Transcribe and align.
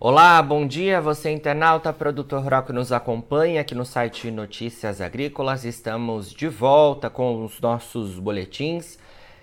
Olá, 0.00 0.40
bom 0.40 0.64
dia, 0.64 1.00
você 1.00 1.28
internauta, 1.28 1.92
produtor 1.92 2.40
rural 2.40 2.62
que 2.62 2.72
nos 2.72 2.92
acompanha 2.92 3.60
aqui 3.60 3.74
no 3.74 3.84
site 3.84 4.30
Notícias 4.30 5.00
Agrícolas. 5.00 5.64
Estamos 5.64 6.32
de 6.32 6.46
volta 6.46 7.10
com 7.10 7.44
os 7.44 7.60
nossos 7.60 8.16
boletins 8.16 8.96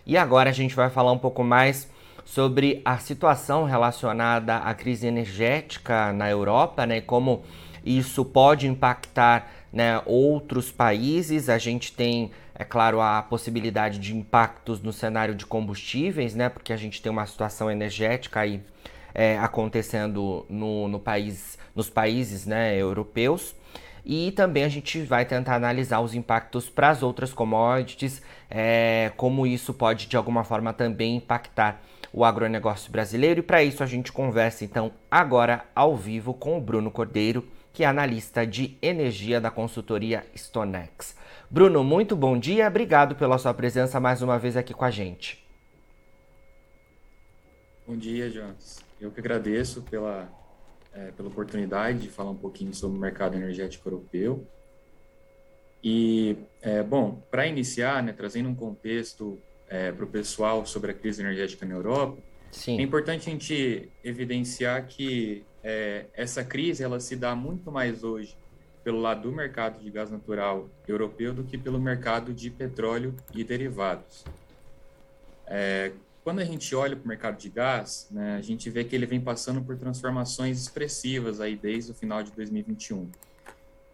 e 0.05 0.15
agora 0.15 0.49
a 0.49 0.53
gente 0.53 0.73
vai 0.73 0.89
falar 0.89 1.11
um 1.11 1.17
pouco 1.17 1.43
mais 1.43 1.91
sobre 2.23 2.81
a 2.85 2.97
situação 2.99 3.65
relacionada 3.65 4.55
à 4.55 4.73
crise 4.73 5.05
energética 5.05 6.13
na 6.13 6.29
Europa, 6.29 6.85
né, 6.85 7.01
como 7.01 7.43
isso 7.85 8.23
pode 8.23 8.65
impactar 8.65 9.51
né, 9.73 10.01
outros 10.05 10.71
países. 10.71 11.49
A 11.49 11.57
gente 11.57 11.91
tem, 11.91 12.31
é 12.57 12.63
claro, 12.63 13.01
a 13.01 13.21
possibilidade 13.21 13.99
de 13.99 14.15
impactos 14.15 14.81
no 14.81 14.93
cenário 14.93 15.35
de 15.35 15.45
combustíveis, 15.45 16.33
né, 16.33 16.47
porque 16.47 16.71
a 16.71 16.77
gente 16.77 17.01
tem 17.01 17.11
uma 17.11 17.25
situação 17.25 17.69
energética 17.69 18.39
aí 18.39 18.63
é, 19.15 19.39
acontecendo 19.39 20.45
no, 20.49 20.89
no 20.89 20.99
país, 20.99 21.57
nos 21.73 21.89
países 21.89 22.45
né, 22.45 22.75
europeus. 22.75 23.55
E 24.05 24.31
também 24.33 24.63
a 24.63 24.69
gente 24.69 25.01
vai 25.01 25.25
tentar 25.25 25.55
analisar 25.55 25.99
os 26.01 26.13
impactos 26.13 26.69
para 26.69 26.89
as 26.89 27.01
outras 27.01 27.33
commodities, 27.33 28.21
é, 28.51 29.11
como 29.17 29.47
isso 29.47 29.73
pode 29.73 30.05
de 30.05 30.15
alguma 30.15 30.43
forma 30.43 30.71
também 30.71 31.15
impactar 31.15 31.81
o 32.13 32.23
agronegócio 32.23 32.91
brasileiro. 32.91 33.39
E 33.39 33.43
para 33.43 33.63
isso 33.63 33.81
a 33.81 33.87
gente 33.87 34.11
conversa 34.11 34.63
então 34.63 34.91
agora 35.09 35.65
ao 35.73 35.95
vivo 35.95 36.35
com 36.35 36.55
o 36.55 36.61
Bruno 36.61 36.91
Cordeiro, 36.91 37.47
que 37.73 37.83
é 37.83 37.87
analista 37.87 38.45
de 38.45 38.77
energia 38.79 39.41
da 39.41 39.49
consultoria 39.49 40.23
Stonex. 40.35 41.15
Bruno, 41.49 41.83
muito 41.83 42.15
bom 42.15 42.37
dia, 42.37 42.67
obrigado 42.67 43.15
pela 43.15 43.39
sua 43.39 43.53
presença 43.55 43.99
mais 43.99 44.21
uma 44.21 44.37
vez 44.37 44.55
aqui 44.55 44.73
com 44.73 44.85
a 44.85 44.91
gente. 44.91 45.43
Bom 47.87 47.97
dia, 47.97 48.29
Jonas. 48.29 48.84
Eu 48.99 49.11
que 49.11 49.19
agradeço 49.19 49.81
pela, 49.83 50.29
é, 50.93 51.11
pela 51.11 51.29
oportunidade 51.29 51.99
de 51.99 52.09
falar 52.09 52.31
um 52.31 52.37
pouquinho 52.37 52.73
sobre 52.73 52.97
o 52.97 53.01
mercado 53.01 53.35
energético 53.35 53.87
europeu. 53.87 54.47
E, 55.83 56.37
é, 56.61 56.81
bom, 56.81 57.21
para 57.29 57.45
iniciar, 57.45 58.01
né, 58.01 58.11
trazendo 58.11 58.49
um 58.49 58.55
contexto 58.55 59.39
é, 59.69 59.91
para 59.91 60.05
o 60.05 60.07
pessoal 60.07 60.65
sobre 60.65 60.91
a 60.91 60.93
crise 60.93 61.21
energética 61.21 61.65
na 61.65 61.75
Europa, 61.75 62.17
Sim. 62.51 62.79
é 62.79 62.81
importante 62.81 63.29
a 63.29 63.31
gente 63.31 63.91
evidenciar 64.03 64.87
que 64.87 65.43
é, 65.63 66.05
essa 66.13 66.43
crise 66.43 66.83
ela 66.83 66.99
se 66.99 67.15
dá 67.15 67.35
muito 67.35 67.71
mais 67.71 68.03
hoje 68.03 68.35
pelo 68.83 69.01
lado 69.01 69.23
do 69.23 69.31
mercado 69.35 69.79
de 69.79 69.89
gás 69.89 70.11
natural 70.11 70.69
europeu 70.87 71.33
do 71.33 71.43
que 71.43 71.57
pelo 71.57 71.79
mercado 71.79 72.33
de 72.33 72.51
petróleo 72.51 73.15
e 73.33 73.43
derivados. 73.43 74.23
É, 75.47 75.91
quando 76.25 76.39
a 76.39 76.43
gente 76.43 76.73
olha 76.75 76.95
para 76.95 77.05
o 77.05 77.07
mercado 77.07 77.37
de 77.37 77.47
gás, 77.49 78.07
né, 78.09 78.35
a 78.35 78.41
gente 78.41 78.67
vê 78.67 78.83
que 78.83 78.95
ele 78.95 79.05
vem 79.05 79.21
passando 79.21 79.61
por 79.61 79.77
transformações 79.77 80.59
expressivas 80.59 81.39
aí 81.39 81.55
desde 81.55 81.91
o 81.91 81.93
final 81.93 82.23
de 82.23 82.31
2021. 82.31 83.11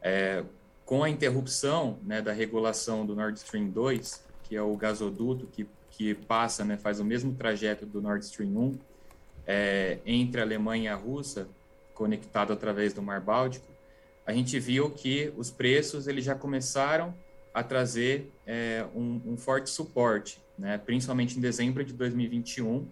É, 0.02 0.42
com 0.86 1.04
a 1.04 1.10
interrupção 1.10 2.00
né, 2.02 2.22
da 2.22 2.32
regulação 2.32 3.06
do 3.06 3.14
Nord 3.14 3.38
Stream 3.38 3.68
2, 3.68 4.24
que 4.46 4.56
é 4.56 4.62
o 4.62 4.74
gasoduto 4.78 5.46
que, 5.46 5.68
que 5.90 6.16
passa, 6.16 6.64
né, 6.64 6.78
faz 6.78 7.02
o 7.02 7.04
mesmo 7.04 7.36
trajeto 7.36 7.86
do 7.86 8.02
Nord 8.02 8.24
Stream 8.24 8.56
1, 8.56 8.80
é, 9.46 9.98
entre 10.06 10.40
a 10.40 10.46
Alemanha 10.46 10.86
e 10.86 10.88
a 10.88 10.96
Rússia, 10.96 11.50
conectado 11.94 12.54
através 12.54 12.94
do 12.94 13.02
Mar 13.02 13.20
Báltico, 13.20 13.68
a 14.26 14.32
gente 14.32 14.58
viu 14.58 14.90
que 14.90 15.34
os 15.36 15.52
preços 15.52 16.08
eles 16.08 16.24
já 16.24 16.34
começaram 16.34 17.14
a 17.54 17.62
trazer 17.62 18.32
é, 18.48 18.86
um, 18.96 19.22
um 19.26 19.36
forte 19.36 19.70
suporte 19.70 20.40
né, 20.62 20.78
principalmente 20.78 21.40
em 21.40 21.42
dezembro 21.42 21.84
de 21.84 21.92
2021, 21.92 22.88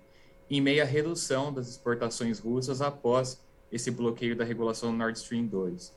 em 0.50 0.60
meio 0.60 0.82
à 0.82 0.86
redução 0.86 1.54
das 1.54 1.70
exportações 1.70 2.40
russas 2.40 2.82
após 2.82 3.40
esse 3.72 3.92
bloqueio 3.92 4.36
da 4.36 4.44
regulação 4.44 4.92
Nord 4.92 5.20
Stream 5.20 5.46
2. 5.46 5.94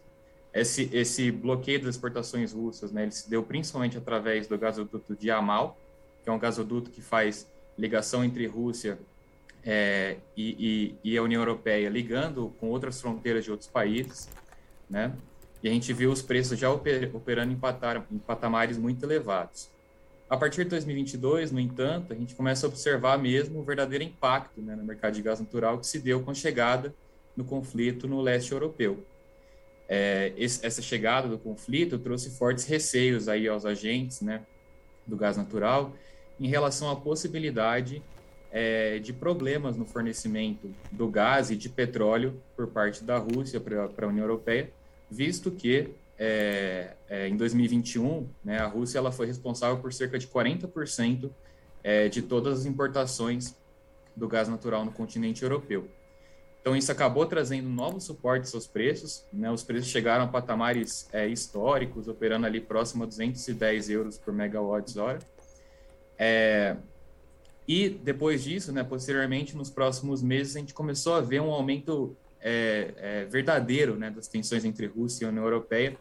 Esse, 0.52 0.90
esse 0.92 1.30
bloqueio 1.30 1.80
das 1.80 1.94
exportações 1.94 2.52
russas, 2.52 2.92
né, 2.92 3.04
ele 3.04 3.10
se 3.10 3.28
deu 3.30 3.42
principalmente 3.42 3.96
através 3.96 4.46
do 4.46 4.58
gasoduto 4.58 5.16
de 5.16 5.28
Yamal, 5.28 5.78
que 6.22 6.28
é 6.28 6.32
um 6.32 6.38
gasoduto 6.38 6.90
que 6.90 7.00
faz 7.00 7.50
ligação 7.78 8.22
entre 8.22 8.46
Rússia 8.46 8.98
é, 9.64 10.18
e, 10.36 10.94
e, 11.02 11.12
e, 11.12 11.16
a 11.16 11.22
União 11.22 11.40
Europeia, 11.40 11.88
ligando 11.88 12.54
com 12.60 12.68
outras 12.68 13.00
fronteiras 13.00 13.44
de 13.44 13.50
outros 13.50 13.70
países, 13.70 14.28
né? 14.90 15.14
E 15.62 15.68
a 15.68 15.72
gente 15.72 15.90
viu 15.94 16.12
os 16.12 16.20
preços 16.20 16.58
já 16.58 16.70
operando 16.70 17.50
em, 17.50 17.56
patar, 17.56 18.04
em 18.10 18.18
patamares 18.18 18.76
muito 18.76 19.02
elevados. 19.06 19.70
A 20.32 20.36
partir 20.38 20.64
de 20.64 20.70
2022, 20.70 21.52
no 21.52 21.60
entanto, 21.60 22.10
a 22.10 22.16
gente 22.16 22.34
começa 22.34 22.64
a 22.64 22.68
observar 22.70 23.18
mesmo 23.18 23.60
o 23.60 23.62
verdadeiro 23.62 24.02
impacto 24.02 24.62
né, 24.62 24.74
no 24.74 24.82
mercado 24.82 25.12
de 25.12 25.20
gás 25.20 25.38
natural 25.38 25.78
que 25.78 25.86
se 25.86 25.98
deu 25.98 26.22
com 26.22 26.30
a 26.30 26.34
chegada 26.34 26.94
do 27.36 27.44
conflito 27.44 28.08
no 28.08 28.18
leste 28.18 28.50
europeu. 28.50 29.04
É, 29.86 30.32
esse, 30.34 30.64
essa 30.64 30.80
chegada 30.80 31.28
do 31.28 31.36
conflito 31.36 31.98
trouxe 31.98 32.30
fortes 32.30 32.64
receios 32.64 33.28
aí 33.28 33.46
aos 33.46 33.66
agentes 33.66 34.22
né, 34.22 34.40
do 35.06 35.18
gás 35.18 35.36
natural 35.36 35.92
em 36.40 36.48
relação 36.48 36.90
à 36.90 36.96
possibilidade 36.96 38.02
é, 38.50 39.00
de 39.00 39.12
problemas 39.12 39.76
no 39.76 39.84
fornecimento 39.84 40.74
do 40.90 41.08
gás 41.08 41.50
e 41.50 41.56
de 41.56 41.68
petróleo 41.68 42.42
por 42.56 42.68
parte 42.68 43.04
da 43.04 43.18
Rússia 43.18 43.60
para 43.60 44.06
a 44.06 44.08
União 44.08 44.24
Europeia, 44.24 44.72
visto 45.10 45.50
que 45.50 45.90
é, 46.24 46.94
é, 47.08 47.26
em 47.26 47.36
2021, 47.36 48.28
né, 48.44 48.60
a 48.60 48.66
Rússia 48.68 48.96
ela 48.96 49.10
foi 49.10 49.26
responsável 49.26 49.78
por 49.78 49.92
cerca 49.92 50.16
de 50.16 50.28
40% 50.28 51.28
é, 51.82 52.08
de 52.08 52.22
todas 52.22 52.60
as 52.60 52.64
importações 52.64 53.56
do 54.14 54.28
gás 54.28 54.48
natural 54.48 54.84
no 54.84 54.92
continente 54.92 55.42
europeu. 55.42 55.88
Então, 56.60 56.76
isso 56.76 56.92
acabou 56.92 57.26
trazendo 57.26 57.68
novos 57.68 58.04
suportes 58.04 58.54
aos 58.54 58.68
preços. 58.68 59.24
Né? 59.32 59.50
Os 59.50 59.64
preços 59.64 59.90
chegaram 59.90 60.26
a 60.26 60.28
patamares 60.28 61.08
é, 61.12 61.26
históricos, 61.26 62.06
operando 62.06 62.46
ali 62.46 62.60
próximo 62.60 63.02
a 63.02 63.06
210 63.06 63.90
euros 63.90 64.16
por 64.16 64.32
megawatt-hora. 64.32 65.18
É, 66.16 66.76
e 67.66 67.88
depois 67.88 68.44
disso, 68.44 68.70
né, 68.70 68.84
posteriormente, 68.84 69.56
nos 69.56 69.70
próximos 69.70 70.22
meses, 70.22 70.54
a 70.54 70.60
gente 70.60 70.72
começou 70.72 71.16
a 71.16 71.20
ver 71.20 71.40
um 71.40 71.50
aumento 71.50 72.16
é, 72.40 73.26
verdadeiro 73.28 73.96
né, 73.96 74.08
das 74.08 74.28
tensões 74.28 74.64
entre 74.64 74.86
Rússia 74.86 75.24
e 75.24 75.28
União 75.28 75.42
Europeia, 75.42 75.96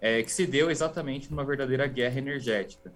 é, 0.00 0.22
que 0.22 0.32
se 0.32 0.46
deu 0.46 0.70
exatamente 0.70 1.30
numa 1.30 1.44
verdadeira 1.44 1.86
guerra 1.86 2.18
energética. 2.18 2.92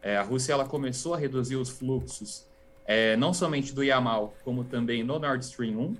É, 0.00 0.16
a 0.16 0.22
Rússia 0.22 0.52
ela 0.52 0.64
começou 0.64 1.14
a 1.14 1.18
reduzir 1.18 1.56
os 1.56 1.68
fluxos, 1.68 2.46
é, 2.86 3.16
não 3.16 3.34
somente 3.34 3.74
do 3.74 3.82
Yamal, 3.82 4.34
como 4.44 4.64
também 4.64 5.02
no 5.02 5.18
Nord 5.18 5.44
Stream 5.44 5.78
1. 5.78 5.96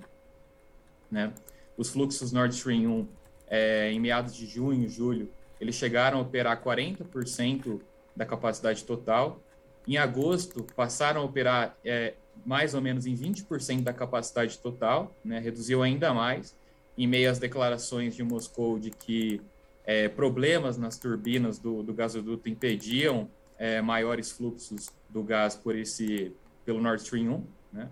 Né? 1.11 1.33
Os 1.77 1.89
fluxos 1.89 2.31
Nord 2.31 2.53
Stream 2.55 2.89
1, 2.89 3.07
é, 3.47 3.91
em 3.91 3.99
meados 3.99 4.35
de 4.35 4.45
junho, 4.45 4.89
julho, 4.89 5.29
eles 5.59 5.75
chegaram 5.75 6.19
a 6.19 6.21
operar 6.21 6.63
40% 6.63 7.79
da 8.15 8.25
capacidade 8.25 8.83
total. 8.85 9.39
Em 9.87 9.97
agosto, 9.97 10.65
passaram 10.75 11.21
a 11.21 11.23
operar 11.23 11.77
é, 11.83 12.13
mais 12.45 12.73
ou 12.73 12.81
menos 12.81 13.05
em 13.05 13.15
20% 13.15 13.81
da 13.83 13.93
capacidade 13.93 14.57
total, 14.57 15.13
né? 15.23 15.39
reduziu 15.39 15.83
ainda 15.83 16.13
mais, 16.13 16.55
em 16.97 17.07
meio 17.07 17.29
às 17.29 17.39
declarações 17.39 18.15
de 18.15 18.23
Moscou 18.23 18.79
de 18.79 18.91
que 18.91 19.41
é, 19.89 20.07
problemas 20.07 20.77
nas 20.77 20.99
turbinas 20.99 21.57
do, 21.57 21.81
do 21.81 21.95
gasoduto 21.95 22.47
impediam 22.47 23.27
é, 23.57 23.81
maiores 23.81 24.29
fluxos 24.29 24.91
do 25.09 25.23
gás 25.23 25.55
por 25.55 25.75
esse 25.75 26.31
pelo 26.63 26.79
Nord 26.79 27.01
Stream 27.01 27.33
1, 27.33 27.43
né? 27.73 27.89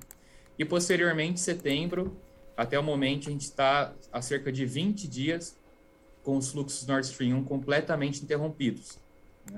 E 0.60 0.64
posteriormente, 0.64 1.34
em 1.34 1.38
setembro, 1.38 2.16
até 2.56 2.78
o 2.78 2.84
momento, 2.84 3.30
a 3.30 3.32
gente 3.32 3.46
está 3.46 3.96
há 4.14 4.22
cerca 4.22 4.52
de 4.52 4.64
20 4.64 5.08
dias 5.08 5.58
com 6.22 6.38
os 6.38 6.52
fluxos 6.52 6.86
Nord 6.86 7.08
Stream 7.08 7.36
1 7.40 7.44
completamente 7.46 8.24
interrompidos. 8.24 9.00
Né? 9.52 9.58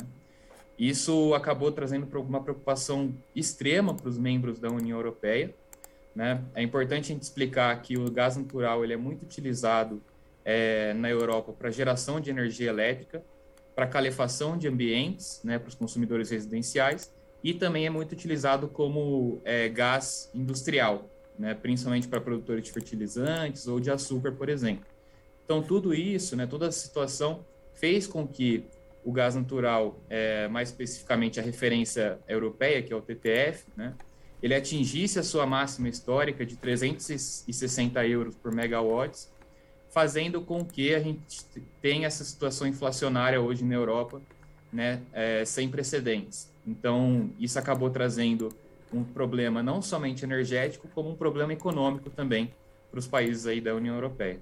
Isso 0.77 1.33
acabou 1.33 1.73
trazendo 1.73 2.07
uma 2.21 2.41
preocupação 2.41 3.13
extrema 3.35 3.93
para 3.93 4.07
os 4.07 4.17
membros 4.17 4.59
da 4.59 4.69
União 4.69 4.97
Europeia. 4.97 5.53
Né? 6.15 6.41
É 6.55 6.63
importante 6.63 7.11
a 7.11 7.13
gente 7.15 7.23
explicar 7.23 7.81
que 7.81 7.97
o 7.97 8.09
gás 8.09 8.37
natural 8.37 8.81
ele 8.81 8.93
é 8.93 8.97
muito 8.97 9.23
utilizado 9.23 10.01
é, 10.43 10.93
na 10.93 11.09
Europa 11.09 11.53
para 11.53 11.69
geração 11.69 12.19
de 12.19 12.29
energia 12.29 12.69
elétrica, 12.69 13.23
para 13.75 13.87
calefação 13.87 14.57
de 14.57 14.67
ambientes, 14.67 15.41
né, 15.43 15.57
para 15.57 15.69
os 15.69 15.75
consumidores 15.75 16.29
residenciais, 16.29 17.11
e 17.43 17.53
também 17.53 17.85
é 17.85 17.89
muito 17.89 18.11
utilizado 18.11 18.67
como 18.67 19.41
é, 19.45 19.69
gás 19.69 20.29
industrial, 20.33 21.09
né, 21.37 21.53
principalmente 21.53 22.07
para 22.07 22.19
produtores 22.19 22.65
de 22.65 22.71
fertilizantes 22.71 23.67
ou 23.67 23.79
de 23.79 23.89
açúcar, 23.89 24.33
por 24.33 24.49
exemplo. 24.49 24.85
Então, 25.45 25.63
tudo 25.63 25.93
isso, 25.93 26.35
né, 26.35 26.45
toda 26.45 26.67
a 26.67 26.71
situação 26.71 27.45
fez 27.73 28.05
com 28.05 28.27
que 28.27 28.65
o 29.03 29.11
gás 29.13 29.35
natural, 29.35 29.97
é, 30.09 30.47
mais 30.49 30.69
especificamente 30.69 31.39
a 31.39 31.43
referência 31.43 32.19
europeia, 32.27 32.81
que 32.83 32.91
é 32.91 32.95
o 32.95 33.01
TTF, 33.01 33.63
né, 33.77 33.93
ele 34.43 34.53
atingisse 34.53 35.19
a 35.19 35.23
sua 35.23 35.45
máxima 35.45 35.89
histórica 35.89 36.45
de 36.45 36.55
360 36.55 38.05
euros 38.07 38.35
por 38.35 38.53
megawatts, 38.53 39.29
fazendo 39.91 40.41
com 40.41 40.63
que 40.63 40.93
a 40.93 40.99
gente 40.99 41.43
tenha 41.81 42.07
essa 42.07 42.23
situação 42.23 42.67
inflacionária 42.67 43.41
hoje 43.41 43.63
na 43.63 43.75
Europa, 43.75 44.21
né, 44.71 45.01
é, 45.11 45.43
sem 45.45 45.69
precedentes. 45.69 46.51
Então, 46.65 47.31
isso 47.39 47.57
acabou 47.57 47.89
trazendo 47.89 48.49
um 48.93 49.03
problema 49.03 49.61
não 49.63 49.81
somente 49.81 50.23
energético, 50.23 50.87
como 50.93 51.09
um 51.09 51.15
problema 51.15 51.53
econômico 51.53 52.09
também 52.09 52.51
para 52.89 52.99
os 52.99 53.07
países 53.07 53.45
aí 53.45 53.61
da 53.61 53.73
União 53.73 53.95
Europeia. 53.95 54.39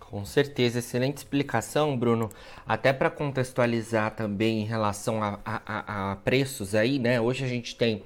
Com 0.00 0.24
certeza, 0.24 0.78
excelente 0.78 1.18
explicação, 1.18 1.96
Bruno. 1.96 2.30
Até 2.66 2.94
para 2.94 3.10
contextualizar 3.10 4.14
também 4.16 4.62
em 4.62 4.64
relação 4.64 5.22
a, 5.22 5.38
a, 5.44 6.12
a, 6.12 6.16
preços 6.16 6.74
aí, 6.74 6.98
né? 6.98 7.20
Hoje 7.20 7.44
a 7.44 7.48
gente 7.48 7.76
tem 7.76 8.02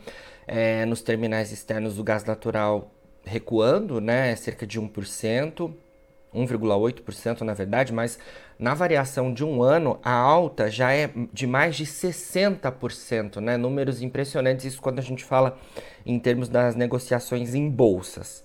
é, 0.46 0.84
nos 0.84 1.00
terminais 1.00 1.52
externos 1.52 2.00
o 2.00 2.02
gás 2.02 2.25
natural 2.25 2.90
recuando, 3.24 4.00
né? 4.00 4.34
Cerca 4.36 4.66
de 4.66 4.80
1%, 4.80 5.72
1,8% 6.34 7.40
na 7.42 7.54
verdade, 7.54 7.92
mas 7.92 8.19
na 8.58 8.74
variação 8.74 9.32
de 9.32 9.44
um 9.44 9.62
ano, 9.62 9.98
a 10.04 10.12
alta 10.12 10.70
já 10.70 10.92
é 10.92 11.10
de 11.32 11.46
mais 11.46 11.76
de 11.76 11.84
60%, 11.84 13.36
né? 13.36 13.56
Números 13.56 14.02
impressionantes, 14.02 14.64
isso 14.64 14.80
quando 14.80 14.98
a 14.98 15.02
gente 15.02 15.24
fala 15.24 15.58
em 16.06 16.19
termos 16.19 16.48
das 16.48 16.74
negociações 16.74 17.54
em 17.54 17.69
bolsas. 17.69 18.44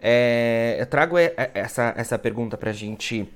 É, 0.00 0.76
eu 0.78 0.86
trago 0.86 1.16
essa, 1.18 1.92
essa 1.96 2.18
pergunta 2.18 2.56
para 2.56 2.70
a 2.70 2.72
gente 2.72 3.28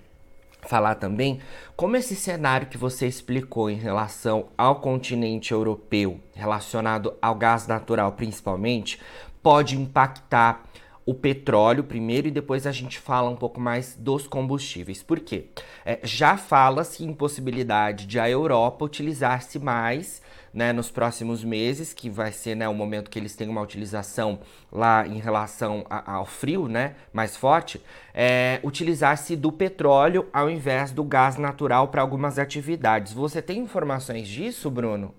falar 0.62 0.94
também 0.94 1.40
como 1.76 1.96
esse 1.96 2.14
cenário 2.14 2.68
que 2.68 2.78
você 2.78 3.06
explicou 3.06 3.68
em 3.68 3.76
relação 3.76 4.46
ao 4.56 4.76
continente 4.76 5.52
europeu, 5.52 6.20
relacionado 6.34 7.14
ao 7.20 7.34
gás 7.34 7.66
natural 7.66 8.12
principalmente, 8.12 9.00
pode 9.42 9.76
impactar 9.76 10.62
o 11.04 11.14
petróleo 11.14 11.84
primeiro 11.84 12.28
e 12.28 12.30
depois 12.30 12.66
a 12.66 12.72
gente 12.72 12.98
fala 12.98 13.28
um 13.28 13.36
pouco 13.36 13.60
mais 13.60 13.96
dos 13.96 14.26
combustíveis. 14.26 15.02
Por 15.02 15.20
quê? 15.20 15.46
É, 15.84 15.98
já 16.02 16.36
fala-se 16.36 17.04
em 17.04 17.12
possibilidade 17.12 18.06
de 18.06 18.18
a 18.18 18.28
Europa 18.28 18.84
utilizar-se 18.84 19.58
mais 19.58 20.22
né, 20.52 20.72
nos 20.72 20.90
próximos 20.90 21.42
meses, 21.42 21.94
que 21.94 22.10
vai 22.10 22.30
ser 22.30 22.54
né, 22.54 22.68
o 22.68 22.74
momento 22.74 23.10
que 23.10 23.18
eles 23.18 23.34
têm 23.34 23.48
uma 23.48 23.62
utilização 23.62 24.40
lá 24.70 25.06
em 25.06 25.18
relação 25.18 25.84
a, 25.88 26.16
ao 26.16 26.26
frio 26.26 26.68
né, 26.68 26.94
mais 27.12 27.36
forte, 27.36 27.82
é, 28.12 28.60
utilizar-se 28.62 29.34
do 29.34 29.50
petróleo 29.50 30.28
ao 30.32 30.50
invés 30.50 30.92
do 30.92 31.02
gás 31.02 31.36
natural 31.36 31.88
para 31.88 32.02
algumas 32.02 32.38
atividades. 32.38 33.12
Você 33.12 33.40
tem 33.40 33.60
informações 33.60 34.28
disso, 34.28 34.70
Bruno? 34.70 35.14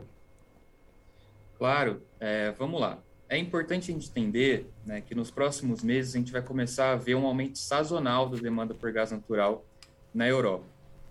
Claro, 1.58 2.02
é, 2.20 2.52
vamos 2.52 2.80
lá. 2.80 3.00
É 3.34 3.38
importante 3.40 3.90
a 3.90 3.94
gente 3.96 4.12
entender 4.12 4.70
né, 4.86 5.02
que 5.02 5.16
nos 5.16 5.32
próximos 5.32 5.82
meses 5.82 6.14
a 6.14 6.20
gente 6.20 6.32
vai 6.32 6.44
começar 6.44 6.92
a 6.92 6.96
ver 6.96 7.16
um 7.16 7.26
aumento 7.26 7.58
sazonal 7.58 8.30
da 8.30 8.38
demanda 8.38 8.76
por 8.76 8.92
gás 8.92 9.12
natural 9.12 9.66
na 10.14 10.28
Europa. 10.28 10.64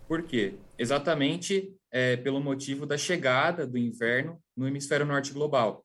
Por 0.06 0.22
quê? 0.22 0.54
Exatamente 0.78 1.74
é, 1.90 2.16
pelo 2.16 2.40
motivo 2.40 2.86
da 2.86 2.96
chegada 2.96 3.66
do 3.66 3.76
inverno 3.76 4.40
no 4.56 4.68
hemisfério 4.68 5.04
norte 5.04 5.32
global. 5.32 5.84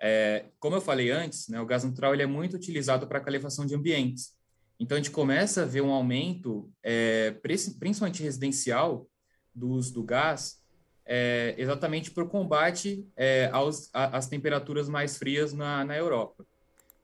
É, 0.00 0.44
como 0.60 0.76
eu 0.76 0.80
falei 0.80 1.10
antes, 1.10 1.48
né, 1.48 1.60
o 1.60 1.66
gás 1.66 1.82
natural 1.82 2.14
ele 2.14 2.22
é 2.22 2.26
muito 2.26 2.54
utilizado 2.54 3.08
para 3.08 3.18
calefação 3.18 3.66
de 3.66 3.74
ambientes. 3.74 4.36
Então, 4.78 4.96
a 4.96 5.00
gente 5.00 5.10
começa 5.10 5.62
a 5.62 5.66
ver 5.66 5.80
um 5.80 5.90
aumento, 5.90 6.72
é, 6.84 7.32
principalmente 7.42 8.22
residencial, 8.22 9.08
do 9.52 9.70
uso 9.70 9.92
do 9.92 10.04
gás, 10.04 10.62
é, 11.10 11.54
exatamente 11.56 12.10
por 12.10 12.28
combate 12.28 13.08
é, 13.16 13.48
aos, 13.50 13.88
a, 13.94 14.18
às 14.18 14.28
temperaturas 14.28 14.90
mais 14.90 15.16
frias 15.16 15.54
na, 15.54 15.82
na 15.82 15.96
Europa. 15.96 16.44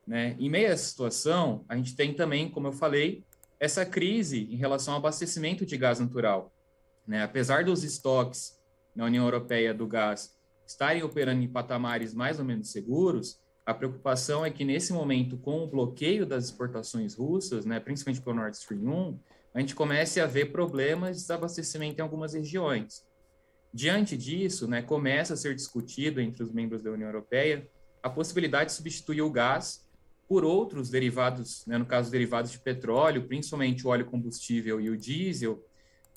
Né? 0.06 0.36
Em 0.38 0.50
meio 0.50 0.68
a 0.68 0.72
essa 0.72 0.84
situação, 0.84 1.64
a 1.66 1.74
gente 1.74 1.96
tem 1.96 2.12
também, 2.12 2.50
como 2.50 2.66
eu 2.66 2.72
falei, 2.72 3.24
essa 3.58 3.86
crise 3.86 4.46
em 4.50 4.56
relação 4.56 4.92
ao 4.92 5.00
abastecimento 5.00 5.64
de 5.64 5.78
gás 5.78 5.98
natural. 5.98 6.52
Né? 7.06 7.22
Apesar 7.22 7.64
dos 7.64 7.82
estoques 7.82 8.60
na 8.94 9.06
União 9.06 9.24
Europeia 9.24 9.72
do 9.72 9.86
gás 9.86 10.36
estarem 10.66 11.02
operando 11.02 11.42
em 11.42 11.48
patamares 11.48 12.12
mais 12.12 12.38
ou 12.38 12.44
menos 12.44 12.70
seguros, 12.70 13.40
a 13.64 13.72
preocupação 13.72 14.44
é 14.44 14.50
que 14.50 14.66
nesse 14.66 14.92
momento, 14.92 15.38
com 15.38 15.64
o 15.64 15.66
bloqueio 15.66 16.26
das 16.26 16.44
exportações 16.44 17.14
russas, 17.14 17.64
né, 17.64 17.80
principalmente 17.80 18.22
pelo 18.22 18.36
Nord 18.36 18.54
Stream 18.54 18.82
1, 18.82 19.18
a 19.54 19.60
gente 19.60 19.74
comece 19.74 20.20
a 20.20 20.26
ver 20.26 20.52
problemas 20.52 21.16
de 21.16 21.22
desabastecimento 21.22 21.98
em 21.98 22.02
algumas 22.02 22.34
regiões. 22.34 23.02
Diante 23.76 24.16
disso, 24.16 24.68
né, 24.68 24.82
começa 24.82 25.34
a 25.34 25.36
ser 25.36 25.52
discutido 25.52 26.20
entre 26.20 26.44
os 26.44 26.52
membros 26.52 26.80
da 26.80 26.92
União 26.92 27.08
Europeia 27.08 27.68
a 28.00 28.08
possibilidade 28.08 28.70
de 28.70 28.76
substituir 28.76 29.20
o 29.20 29.28
gás 29.28 29.84
por 30.28 30.44
outros 30.44 30.90
derivados, 30.90 31.66
né, 31.66 31.76
no 31.76 31.84
caso 31.84 32.08
derivados 32.08 32.52
de 32.52 32.60
petróleo, 32.60 33.26
principalmente 33.26 33.84
o 33.84 33.90
óleo 33.90 34.06
combustível 34.06 34.80
e 34.80 34.88
o 34.88 34.96
diesel, 34.96 35.66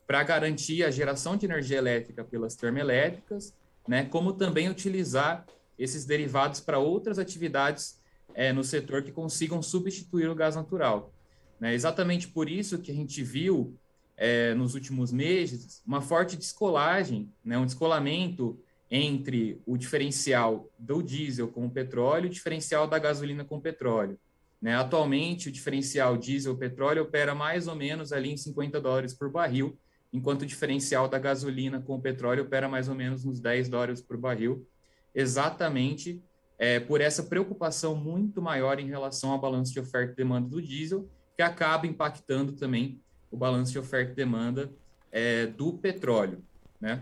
para 0.06 0.22
garantir 0.22 0.84
a 0.84 0.92
geração 0.92 1.36
de 1.36 1.48
energia 1.48 1.80
elétrica 1.80 2.24
pelas 2.24 2.56
termoelétricas, 2.56 3.56
né, 3.88 4.06
como 4.06 4.34
também 4.34 4.70
utilizar 4.70 5.44
esses 5.80 6.06
derivados 6.06 6.60
para 6.60 6.78
outras 6.78 7.18
atividades 7.18 8.00
é, 8.36 8.54
no 8.54 8.64
setor 8.64 9.02
que 9.02 9.12
consigam 9.12 9.64
substituir 9.64 10.30
o 10.30 10.36
gás 10.36 10.56
natural. 10.56 11.12
Né? 11.60 11.74
Exatamente 11.74 12.28
por 12.28 12.48
isso 12.48 12.78
que 12.78 12.92
a 12.92 12.96
gente 12.96 13.24
viu 13.24 13.76
é, 14.18 14.54
nos 14.56 14.74
últimos 14.74 15.14
meses 15.14 15.82
uma 15.86 16.02
forte 16.02 16.36
descolagem, 16.36 17.32
né, 17.46 17.58
um 17.58 17.66
descolamento 17.66 18.60
entre 18.90 19.62
o 19.66 19.78
diferencial 19.78 20.70
do 20.80 21.04
diesel 21.04 21.48
com 21.50 21.66
o 21.66 21.72
petróleo 21.72 22.26
e 22.26 22.30
o 22.30 22.34
diferencial 22.34 22.88
da 22.88 22.98
gasolina 22.98 23.46
com 23.46 23.58
o 23.58 23.62
petróleo. 23.62 24.18
Né? 24.62 24.76
Atualmente, 24.76 25.50
o 25.50 25.52
diferencial 25.52 26.18
diesel-petróleo 26.18 27.04
opera 27.04 27.36
mais 27.36 27.68
ou 27.68 27.76
menos 27.76 28.12
ali 28.12 28.32
em 28.32 28.38
50 28.38 28.82
dólares 28.82 29.14
por 29.14 29.30
barril, 29.30 29.78
enquanto 30.12 30.44
o 30.44 30.46
diferencial 30.46 31.08
da 31.08 31.20
gasolina 31.20 31.82
com 31.82 31.96
o 31.96 32.02
petróleo 32.02 32.44
opera 32.44 32.68
mais 32.68 32.90
ou 32.90 32.96
menos 32.96 33.24
nos 33.24 33.40
10 33.40 33.70
dólares 33.70 34.02
por 34.02 34.18
barril, 34.18 34.66
exatamente 35.14 36.24
é, 36.58 36.80
por 36.80 37.02
essa 37.02 37.22
preocupação 37.22 37.96
muito 37.96 38.42
maior 38.42 38.80
em 38.80 38.88
relação 38.88 39.32
ao 39.32 39.40
balanço 39.40 39.74
de 39.74 39.80
oferta 39.80 40.14
e 40.14 40.16
demanda 40.16 40.50
do 40.50 40.62
diesel, 40.62 41.08
que 41.36 41.44
acaba 41.44 41.86
impactando 41.86 42.54
também 42.54 43.00
o 43.32 43.38
balanço 43.38 43.72
de 43.72 43.80
oferta 43.80 44.12
e 44.12 44.16
demanda 44.16 44.72
é, 45.12 45.48
do 45.48 45.74
petróleo, 45.74 46.44
né? 46.80 47.02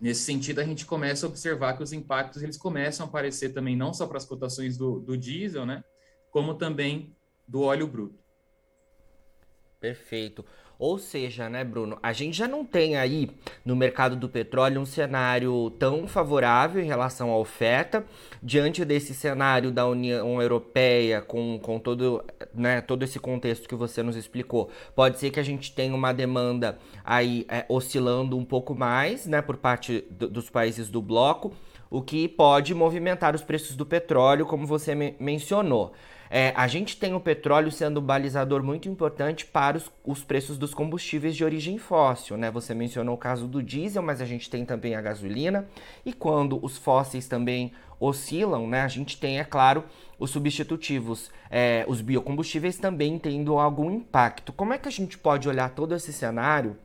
Nesse 0.00 0.22
sentido, 0.22 0.60
a 0.60 0.64
gente 0.64 0.86
começa 0.86 1.26
a 1.26 1.28
observar 1.28 1.76
que 1.76 1.82
os 1.82 1.92
impactos 1.92 2.42
eles 2.42 2.56
começam 2.56 3.04
a 3.04 3.08
aparecer 3.08 3.52
também 3.52 3.74
não 3.74 3.92
só 3.92 4.06
para 4.06 4.16
as 4.16 4.24
cotações 4.24 4.76
do, 4.76 5.00
do 5.00 5.16
diesel, 5.16 5.66
né, 5.66 5.82
como 6.30 6.54
também 6.54 7.16
do 7.48 7.62
óleo 7.62 7.88
bruto. 7.88 8.22
Perfeito. 9.80 10.44
Ou 10.76 10.96
seja, 10.96 11.48
né, 11.48 11.64
Bruno, 11.64 11.98
a 12.02 12.12
gente 12.12 12.36
já 12.36 12.46
não 12.46 12.64
tem 12.64 12.96
aí 12.96 13.30
no 13.64 13.74
mercado 13.74 14.14
do 14.14 14.28
petróleo 14.28 14.80
um 14.80 14.86
cenário 14.86 15.70
tão 15.70 16.06
favorável 16.06 16.80
em 16.80 16.86
relação 16.86 17.30
à 17.30 17.36
oferta, 17.36 18.04
diante 18.40 18.84
desse 18.84 19.12
cenário 19.12 19.72
da 19.72 19.86
União 19.88 20.40
Europeia, 20.40 21.20
com, 21.20 21.58
com 21.60 21.80
todo, 21.80 22.24
né, 22.54 22.80
todo 22.80 23.02
esse 23.02 23.18
contexto 23.18 23.68
que 23.68 23.74
você 23.74 24.02
nos 24.04 24.14
explicou. 24.14 24.70
Pode 24.94 25.18
ser 25.18 25.30
que 25.30 25.40
a 25.40 25.44
gente 25.44 25.72
tenha 25.72 25.94
uma 25.94 26.12
demanda 26.12 26.78
aí 27.04 27.44
é, 27.48 27.64
oscilando 27.68 28.36
um 28.36 28.44
pouco 28.44 28.72
mais, 28.74 29.26
né, 29.26 29.42
por 29.42 29.56
parte 29.56 30.04
do, 30.10 30.28
dos 30.28 30.48
países 30.48 30.88
do 30.88 31.02
bloco, 31.02 31.52
o 31.90 32.02
que 32.02 32.28
pode 32.28 32.72
movimentar 32.74 33.34
os 33.34 33.42
preços 33.42 33.74
do 33.74 33.86
petróleo, 33.86 34.46
como 34.46 34.66
você 34.66 34.94
me 34.94 35.16
mencionou. 35.18 35.92
É, 36.30 36.52
a 36.56 36.66
gente 36.66 36.96
tem 36.96 37.14
o 37.14 37.20
petróleo 37.20 37.70
sendo 37.70 38.00
um 38.00 38.02
balizador 38.02 38.62
muito 38.62 38.88
importante 38.88 39.46
para 39.46 39.76
os, 39.76 39.90
os, 40.04 40.22
preços 40.22 40.58
dos 40.58 40.74
combustíveis 40.74 41.34
de 41.34 41.44
origem 41.44 41.78
fóssil, 41.78 42.36
né? 42.36 42.50
Você 42.50 42.74
mencionou 42.74 43.14
o 43.14 43.18
caso 43.18 43.46
do 43.46 43.62
diesel, 43.62 44.02
mas 44.02 44.20
a 44.20 44.26
gente 44.26 44.50
tem 44.50 44.64
também 44.64 44.94
a 44.94 45.00
gasolina. 45.00 45.66
E 46.04 46.12
quando 46.12 46.62
os 46.64 46.76
fósseis 46.76 47.26
também 47.26 47.72
oscilam, 47.98 48.66
né? 48.66 48.82
A 48.82 48.88
gente 48.88 49.18
tem, 49.18 49.38
é 49.38 49.44
claro, 49.44 49.84
os 50.18 50.30
substitutivos, 50.30 51.30
é, 51.50 51.84
os 51.88 52.00
biocombustíveis 52.00 52.76
também 52.78 53.18
tendo 53.18 53.58
algum 53.58 53.90
impacto. 53.90 54.52
Como 54.52 54.72
é 54.72 54.78
que 54.78 54.88
a 54.88 54.92
gente 54.92 55.18
pode 55.18 55.48
olhar 55.48 55.70
todo 55.70 55.94
esse 55.94 56.12
cenário 56.12 56.76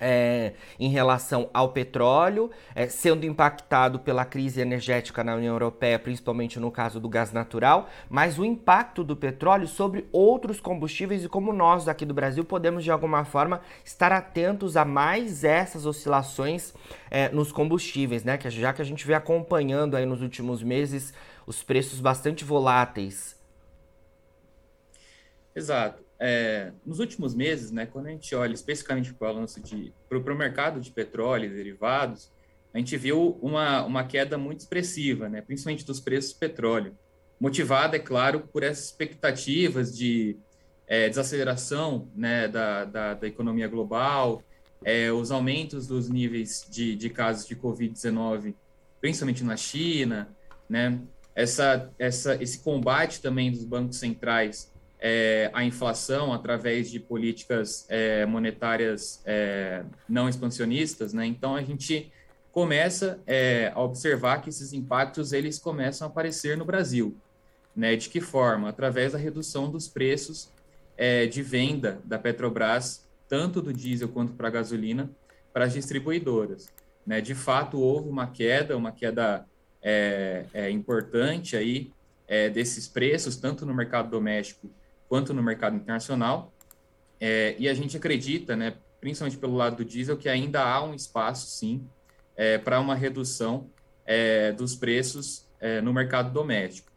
é, 0.00 0.54
em 0.78 0.88
relação 0.88 1.50
ao 1.52 1.70
petróleo, 1.70 2.50
é, 2.74 2.88
sendo 2.88 3.26
impactado 3.26 3.98
pela 3.98 4.24
crise 4.24 4.60
energética 4.60 5.22
na 5.22 5.34
União 5.34 5.54
Europeia, 5.54 5.98
principalmente 5.98 6.58
no 6.58 6.70
caso 6.70 6.98
do 6.98 7.08
gás 7.08 7.32
natural, 7.32 7.88
mas 8.08 8.38
o 8.38 8.44
impacto 8.44 9.04
do 9.04 9.16
petróleo 9.16 9.66
sobre 9.66 10.08
outros 10.10 10.60
combustíveis 10.60 11.24
e 11.24 11.28
como 11.28 11.52
nós 11.52 11.88
aqui 11.88 12.06
do 12.06 12.14
Brasil 12.14 12.44
podemos 12.44 12.82
de 12.82 12.90
alguma 12.90 13.24
forma 13.24 13.60
estar 13.84 14.12
atentos 14.12 14.76
a 14.76 14.84
mais 14.84 15.44
essas 15.44 15.84
oscilações 15.84 16.72
é, 17.10 17.28
nos 17.28 17.52
combustíveis, 17.52 18.24
né? 18.24 18.38
Que 18.38 18.48
já 18.50 18.72
que 18.72 18.82
a 18.82 18.84
gente 18.84 19.06
vem 19.06 19.16
acompanhando 19.16 19.96
aí 19.96 20.06
nos 20.06 20.22
últimos 20.22 20.62
meses 20.62 21.12
os 21.46 21.62
preços 21.62 22.00
bastante 22.00 22.44
voláteis. 22.44 23.38
Exato. 25.54 26.09
É, 26.22 26.72
nos 26.84 26.98
últimos 26.98 27.34
meses, 27.34 27.70
né, 27.70 27.86
quando 27.86 28.08
a 28.08 28.10
gente 28.10 28.34
olha 28.34 28.52
especificamente 28.52 29.14
para 29.14 29.30
o 29.30 29.32
balanço 29.32 29.58
de 29.58 29.90
para 30.06 30.18
o 30.18 30.36
mercado 30.36 30.78
de 30.78 30.90
petróleo 30.90 31.46
e 31.46 31.54
derivados, 31.54 32.30
a 32.74 32.78
gente 32.78 32.94
viu 32.98 33.38
uma, 33.40 33.84
uma 33.86 34.04
queda 34.04 34.36
muito 34.36 34.60
expressiva, 34.60 35.30
né, 35.30 35.40
principalmente 35.40 35.84
dos 35.84 35.98
preços 35.98 36.34
do 36.34 36.38
petróleo, 36.38 36.94
motivada, 37.40 37.96
é 37.96 37.98
claro, 37.98 38.40
por 38.52 38.62
essas 38.62 38.84
expectativas 38.84 39.96
de 39.96 40.36
é, 40.86 41.08
desaceleração 41.08 42.06
né, 42.14 42.46
da, 42.46 42.84
da, 42.84 43.14
da 43.14 43.26
economia 43.26 43.66
global, 43.66 44.42
é, 44.84 45.10
os 45.10 45.30
aumentos 45.30 45.86
dos 45.86 46.10
níveis 46.10 46.66
de, 46.68 46.96
de 46.96 47.08
casos 47.08 47.46
de 47.46 47.56
Covid-19, 47.56 48.54
principalmente 49.00 49.42
na 49.42 49.56
China, 49.56 50.28
né, 50.68 51.00
essa, 51.34 51.90
essa, 51.98 52.40
esse 52.42 52.58
combate 52.58 53.22
também 53.22 53.50
dos 53.50 53.64
bancos 53.64 53.96
centrais 53.96 54.70
é, 55.00 55.50
a 55.54 55.64
inflação 55.64 56.32
através 56.32 56.90
de 56.90 57.00
políticas 57.00 57.86
é, 57.88 58.26
monetárias 58.26 59.22
é, 59.24 59.82
não 60.06 60.28
expansionistas, 60.28 61.14
né? 61.14 61.24
Então 61.24 61.56
a 61.56 61.62
gente 61.62 62.12
começa 62.52 63.18
é, 63.26 63.72
a 63.74 63.80
observar 63.80 64.42
que 64.42 64.50
esses 64.50 64.74
impactos 64.74 65.32
eles 65.32 65.58
começam 65.58 66.06
a 66.06 66.10
aparecer 66.10 66.56
no 66.56 66.66
Brasil, 66.66 67.16
né? 67.74 67.96
De 67.96 68.10
que 68.10 68.20
forma? 68.20 68.68
Através 68.68 69.12
da 69.12 69.18
redução 69.18 69.70
dos 69.70 69.88
preços 69.88 70.52
é, 70.98 71.26
de 71.26 71.42
venda 71.42 71.98
da 72.04 72.18
Petrobras, 72.18 73.08
tanto 73.26 73.62
do 73.62 73.72
diesel 73.72 74.08
quanto 74.08 74.34
para 74.34 74.48
a 74.48 74.50
gasolina, 74.50 75.10
para 75.50 75.64
as 75.64 75.72
distribuidoras. 75.72 76.68
Né? 77.06 77.22
De 77.22 77.34
fato 77.34 77.80
houve 77.80 78.08
uma 78.08 78.26
queda, 78.26 78.76
uma 78.76 78.92
queda 78.92 79.46
é, 79.82 80.70
importante 80.70 81.56
aí 81.56 81.90
desses 82.52 82.86
preços, 82.86 83.36
tanto 83.36 83.66
no 83.66 83.74
mercado 83.74 84.08
doméstico 84.08 84.70
quanto 85.10 85.34
no 85.34 85.42
mercado 85.42 85.74
internacional. 85.74 86.54
É, 87.20 87.56
e 87.58 87.68
a 87.68 87.74
gente 87.74 87.96
acredita, 87.96 88.54
né, 88.54 88.76
principalmente 89.00 89.36
pelo 89.36 89.56
lado 89.56 89.78
do 89.78 89.84
diesel, 89.84 90.16
que 90.16 90.28
ainda 90.28 90.62
há 90.62 90.82
um 90.84 90.94
espaço, 90.94 91.48
sim, 91.48 91.84
é, 92.36 92.56
para 92.56 92.80
uma 92.80 92.94
redução 92.94 93.68
é, 94.06 94.52
dos 94.52 94.76
preços 94.76 95.48
é, 95.58 95.80
no 95.80 95.92
mercado 95.92 96.32
doméstico. 96.32 96.90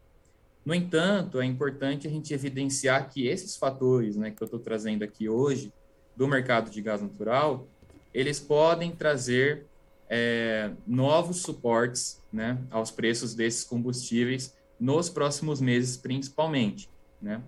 No 0.64 0.72
entanto, 0.72 1.40
é 1.40 1.44
importante 1.44 2.06
a 2.06 2.10
gente 2.10 2.32
evidenciar 2.32 3.10
que 3.10 3.26
esses 3.26 3.56
fatores 3.56 4.16
né, 4.16 4.30
que 4.30 4.40
eu 4.40 4.46
estou 4.46 4.60
trazendo 4.60 5.02
aqui 5.02 5.28
hoje 5.28 5.72
do 6.16 6.28
mercado 6.28 6.70
de 6.70 6.80
gás 6.80 7.02
natural, 7.02 7.66
eles 8.14 8.38
podem 8.38 8.92
trazer 8.92 9.66
é, 10.08 10.70
novos 10.86 11.42
suportes 11.42 12.22
né, 12.32 12.58
aos 12.70 12.92
preços 12.92 13.34
desses 13.34 13.64
combustíveis 13.64 14.56
nos 14.78 15.10
próximos 15.10 15.60
meses, 15.60 15.96
principalmente. 15.96 16.88
Né? 17.20 17.42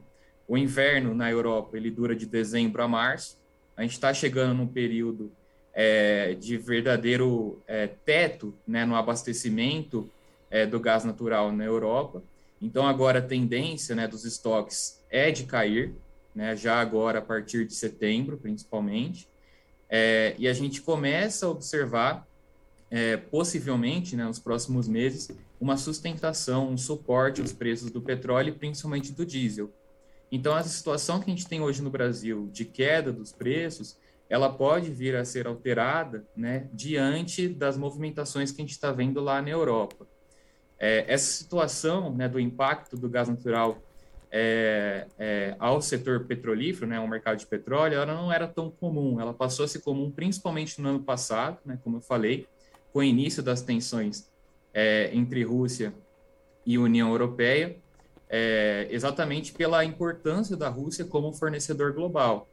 O 0.49 0.57
inverno 0.57 1.15
na 1.15 1.31
Europa 1.31 1.77
ele 1.77 1.91
dura 1.91 2.15
de 2.15 2.27
dezembro 2.27 2.83
a 2.83 2.89
março. 2.89 3.39
A 3.77 3.83
gente 3.83 3.93
está 3.93 4.13
chegando 4.15 4.55
num 4.55 4.67
período 4.67 5.33
é, 5.75 6.35
de 6.35 6.57
verdadeiro 6.57 7.63
é, 7.67 7.87
teto 7.87 8.55
né, 8.67 8.85
no 8.87 8.95
abastecimento 8.95 10.09
é, 10.51 10.65
do 10.65 10.81
gás 10.81 11.05
natural 11.05 11.53
na 11.53 11.65
Europa. 11.65 12.23
Então, 12.63 12.87
agora 12.87 13.19
a 13.19 13.23
tendência 13.23 13.95
né, 13.95 14.09
dos 14.09 14.25
estoques 14.25 15.03
é 15.11 15.31
de 15.31 15.45
cair, 15.45 15.93
né, 16.35 16.57
já 16.57 16.81
agora 16.81 17.19
a 17.19 17.23
partir 17.23 17.67
de 17.67 17.75
setembro, 17.75 18.39
principalmente. 18.39 19.29
É, 19.89 20.35
e 20.39 20.49
a 20.49 20.53
gente 20.53 20.81
começa 20.81 21.47
a 21.47 21.51
observar, 21.51 22.27
é, 22.91 23.17
possivelmente, 23.17 24.17
né, 24.17 24.25
nos 24.25 24.39
próximos 24.39 24.89
meses, 24.89 25.31
uma 25.61 25.77
sustentação, 25.77 26.71
um 26.71 26.79
suporte 26.79 27.41
aos 27.41 27.53
preços 27.53 27.91
do 27.91 28.01
petróleo, 28.01 28.55
principalmente 28.55 29.13
do 29.13 29.27
diesel. 29.27 29.71
Então, 30.31 30.57
essa 30.57 30.69
situação 30.69 31.21
que 31.21 31.31
a 31.31 31.35
gente 31.35 31.49
tem 31.49 31.61
hoje 31.61 31.83
no 31.83 31.91
Brasil 31.91 32.49
de 32.53 32.65
queda 32.65 33.13
dos 33.13 33.33
preços, 33.33 33.99
ela 34.29 34.53
pode 34.53 34.91
vir 34.91 35.15
a 35.15 35.25
ser 35.25 35.47
alterada 35.47 36.27
né, 36.37 36.69
diante 36.73 37.49
das 37.49 37.77
movimentações 37.77 38.51
que 38.51 38.61
a 38.61 38.65
gente 38.65 38.73
está 38.73 38.91
vendo 38.91 39.21
lá 39.21 39.41
na 39.41 39.51
Europa. 39.51 40.07
É, 40.79 41.05
essa 41.09 41.27
situação 41.27 42.13
né, 42.13 42.29
do 42.29 42.41
impacto 42.41 42.97
do 42.97 43.09
gás 43.09 43.29
natural 43.29 43.79
é, 44.31 45.07
é, 45.17 45.57
ao 45.59 45.81
setor 45.81 46.25
petrolífero, 46.25 46.87
né, 46.87 46.97
ao 46.97 47.07
mercado 47.07 47.39
de 47.39 47.47
petróleo, 47.47 47.95
ela 47.95 48.07
não 48.07 48.33
era 48.33 48.49
tão 48.49 48.69
comum. 48.69 49.21
Ela 49.21 49.33
passou 49.33 49.65
a 49.65 49.69
ser 49.69 49.81
comum 49.81 50.11
principalmente 50.11 50.81
no 50.81 50.89
ano 50.89 51.03
passado, 51.03 51.59
né, 51.65 51.79
como 51.83 51.99
eu 51.99 52.01
falei, 52.01 52.47
com 52.93 52.99
o 52.99 53.03
início 53.05 53.43
das 53.43 53.63
tensões 53.63 54.29
é, 54.75 55.11
entre 55.15 55.45
Rússia 55.45 55.95
e 56.67 56.77
União 56.77 57.11
Europeia 57.11 57.77
é, 58.29 58.89
exatamente 58.91 59.53
pela 59.53 59.85
importância 59.85 60.57
da 60.57 60.69
Rússia 60.69 61.05
como 61.05 61.33
fornecedor 61.33 61.93
global. 61.93 62.49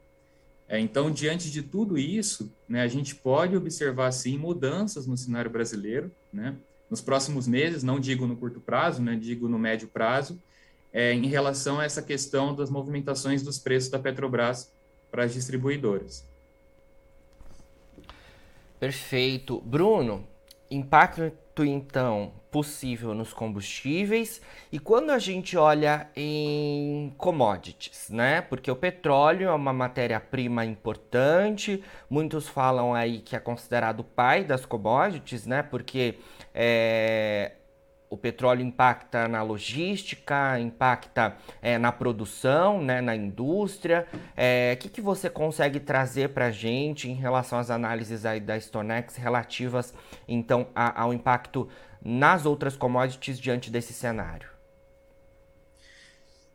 É, 0.68 0.80
então, 0.80 1.12
diante 1.12 1.52
de 1.52 1.62
tudo 1.62 1.98
isso, 1.98 2.52
né, 2.68 2.82
a 2.82 2.88
gente 2.88 3.16
pode 3.16 3.56
observar, 3.56 4.12
sim, 4.12 4.38
mudanças 4.38 5.06
no 5.06 5.18
cenário 5.18 5.52
brasileiro, 5.52 6.12
né, 6.32 6.56
nos 6.90 7.02
próximos 7.02 7.48
meses, 7.48 7.84
não 7.84 8.00
digo 8.00 8.26
no 8.26 8.36
curto 8.36 8.60
prazo, 8.60 9.02
né, 9.02 9.16
digo 9.16 9.48
no 9.48 9.60
médio 9.60 9.88
prazo, 9.88 10.40
é, 10.92 11.14
em 11.14 11.28
relação 11.28 11.80
a 11.80 11.86
essa 11.86 12.02
questão 12.02 12.56
das 12.56 12.70
movimentações 12.70 13.42
dos 13.42 13.58
preços 13.58 13.90
da 13.90 14.00
Petrobras 14.00 14.72
para 15.12 15.24
as 15.24 15.34
distribuidoras. 15.34 16.24
Perfeito. 18.80 19.62
Bruno, 19.62 20.28
impacto 20.70 21.32
então 21.62 22.32
possível 22.50 23.14
nos 23.14 23.34
combustíveis 23.34 24.42
e 24.72 24.80
quando 24.80 25.10
a 25.10 25.20
gente 25.20 25.58
olha 25.58 26.08
em 26.16 27.14
commodities, 27.18 28.10
né? 28.10 28.42
Porque 28.42 28.72
o 28.72 28.76
petróleo 28.76 29.50
é 29.50 29.54
uma 29.54 29.74
matéria-prima 29.74 30.64
importante, 30.64 31.84
muitos 32.10 32.48
falam 32.48 32.94
aí 32.94 33.20
que 33.20 33.36
é 33.36 33.40
considerado 33.40 34.00
o 34.02 34.04
pai 34.04 34.44
das 34.44 34.66
commodities, 34.66 35.46
né? 35.46 35.64
Porque 35.64 36.16
é, 36.54 37.54
o 38.14 38.18
petróleo 38.18 38.62
impacta 38.62 39.28
na 39.28 39.42
logística, 39.42 40.60
impacta 40.60 41.36
é, 41.64 41.80
na 41.80 41.92
produção, 41.92 42.80
né, 42.80 43.02
na 43.02 43.16
indústria. 43.16 44.08
O 44.14 44.18
é, 44.38 44.76
que, 44.76 44.88
que 44.88 45.02
você 45.02 45.32
consegue 45.32 45.80
trazer 45.80 46.30
para 46.30 46.46
a 46.46 46.52
gente 46.52 47.10
em 47.10 47.16
relação 47.16 47.58
às 47.58 47.72
análises 47.72 48.24
aí 48.24 48.40
da 48.40 48.56
Stonex 48.60 49.16
relativas, 49.16 49.96
então, 50.28 50.68
a, 50.76 51.02
ao 51.02 51.12
impacto 51.12 51.68
nas 52.06 52.46
outras 52.46 52.78
commodities 52.78 53.40
diante 53.40 53.72
desse 53.72 53.94
cenário? 53.94 54.48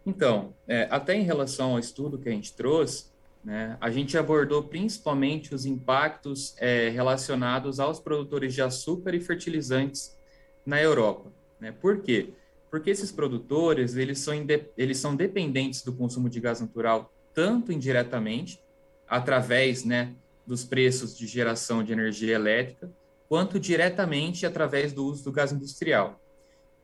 Então, 0.06 0.54
é, 0.68 0.86
até 0.92 1.16
em 1.16 1.24
relação 1.24 1.72
ao 1.72 1.80
estudo 1.80 2.18
que 2.18 2.28
a 2.28 2.32
gente 2.32 2.54
trouxe, 2.54 3.06
né, 3.42 3.76
a 3.80 3.90
gente 3.90 4.16
abordou 4.16 4.62
principalmente 4.62 5.52
os 5.56 5.66
impactos 5.66 6.54
é, 6.58 6.88
relacionados 6.88 7.80
aos 7.80 7.98
produtores 7.98 8.54
de 8.54 8.62
açúcar 8.62 9.12
e 9.12 9.20
fertilizantes 9.20 10.16
na 10.64 10.80
Europa. 10.80 11.36
Né? 11.60 11.72
Por 11.72 12.00
quê? 12.00 12.30
Porque 12.70 12.90
esses 12.90 13.10
produtores 13.10 13.96
eles 13.96 14.18
são, 14.18 14.34
eles 14.76 14.98
são 14.98 15.16
dependentes 15.16 15.82
do 15.82 15.92
consumo 15.92 16.28
de 16.28 16.40
gás 16.40 16.60
natural 16.60 17.12
tanto 17.34 17.70
indiretamente, 17.70 18.60
através 19.06 19.84
né, 19.84 20.12
dos 20.44 20.64
preços 20.64 21.16
de 21.16 21.24
geração 21.24 21.84
de 21.84 21.92
energia 21.92 22.34
elétrica, 22.34 22.90
quanto 23.28 23.60
diretamente 23.60 24.44
através 24.44 24.92
do 24.92 25.04
uso 25.04 25.22
do 25.22 25.30
gás 25.30 25.52
industrial. 25.52 26.20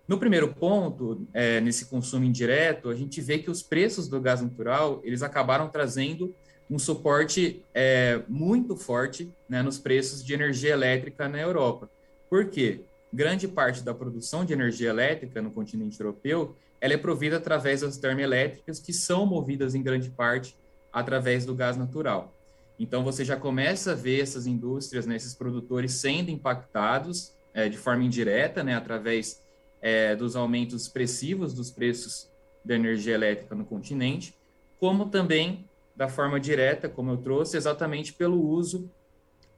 No 0.06 0.18
primeiro 0.18 0.54
ponto, 0.54 1.26
é, 1.32 1.60
nesse 1.60 1.86
consumo 1.86 2.24
indireto, 2.24 2.88
a 2.88 2.94
gente 2.94 3.20
vê 3.20 3.38
que 3.38 3.50
os 3.50 3.62
preços 3.62 4.06
do 4.06 4.20
gás 4.20 4.42
natural 4.42 5.00
eles 5.02 5.22
acabaram 5.22 5.68
trazendo 5.68 6.34
um 6.70 6.78
suporte 6.78 7.64
é, 7.74 8.22
muito 8.28 8.76
forte 8.76 9.32
né, 9.48 9.62
nos 9.62 9.78
preços 9.78 10.24
de 10.24 10.34
energia 10.34 10.72
elétrica 10.72 11.28
na 11.28 11.40
Europa. 11.40 11.90
Por 12.28 12.46
quê? 12.46 12.82
Grande 13.14 13.46
parte 13.48 13.82
da 13.82 13.94
produção 13.94 14.44
de 14.44 14.52
energia 14.52 14.90
elétrica 14.90 15.40
no 15.40 15.50
continente 15.50 16.00
europeu 16.00 16.56
ela 16.84 16.92
é 16.92 16.98
provida 16.98 17.38
através 17.38 17.80
das 17.80 17.96
termoelétricas, 17.96 18.78
que 18.78 18.92
são 18.92 19.24
movidas 19.24 19.74
em 19.74 19.82
grande 19.82 20.10
parte 20.10 20.54
através 20.92 21.46
do 21.46 21.54
gás 21.54 21.78
natural. 21.78 22.36
Então, 22.78 23.02
você 23.02 23.24
já 23.24 23.36
começa 23.36 23.92
a 23.92 23.94
ver 23.94 24.20
essas 24.20 24.46
indústrias, 24.46 25.06
né, 25.06 25.16
esses 25.16 25.34
produtores 25.34 25.92
sendo 25.92 26.30
impactados 26.30 27.32
é, 27.54 27.70
de 27.70 27.78
forma 27.78 28.04
indireta, 28.04 28.62
né, 28.62 28.74
através 28.74 29.42
é, 29.80 30.14
dos 30.14 30.36
aumentos 30.36 30.82
expressivos 30.82 31.54
dos 31.54 31.70
preços 31.70 32.28
da 32.62 32.74
energia 32.74 33.14
elétrica 33.14 33.54
no 33.54 33.64
continente, 33.64 34.34
como 34.78 35.06
também 35.06 35.64
da 35.96 36.06
forma 36.06 36.38
direta, 36.38 36.86
como 36.86 37.12
eu 37.12 37.16
trouxe, 37.16 37.56
exatamente 37.56 38.12
pelo 38.12 38.46
uso 38.46 38.90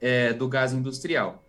é, 0.01 0.33
do 0.33 0.47
gás 0.47 0.73
industrial. 0.73 1.43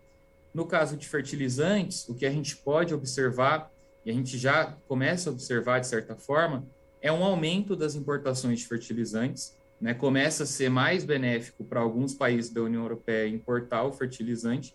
No 0.58 0.66
caso 0.66 0.98
de 0.98 1.08
fertilizantes, 1.08 2.10
o 2.10 2.16
que 2.16 2.26
a 2.26 2.32
gente 2.32 2.58
pode 2.58 2.92
observar, 2.92 3.72
e 4.04 4.10
a 4.10 4.14
gente 4.14 4.40
já 4.40 4.76
começa 4.88 5.30
a 5.30 5.32
observar 5.32 5.78
de 5.78 5.86
certa 5.86 6.16
forma, 6.16 6.66
é 7.00 7.12
um 7.12 7.24
aumento 7.24 7.76
das 7.76 7.94
importações 7.94 8.62
de 8.62 8.66
fertilizantes, 8.66 9.56
né? 9.80 9.94
Começa 9.94 10.42
a 10.42 10.46
ser 10.48 10.72
mais 10.72 11.06
benéfico 11.06 11.64
para 11.64 11.80
alguns 11.80 12.16
países 12.16 12.50
da 12.52 12.64
União 12.64 12.82
Europeia 12.82 13.28
importar 13.28 13.84
o 13.84 13.92
fertilizante, 13.92 14.74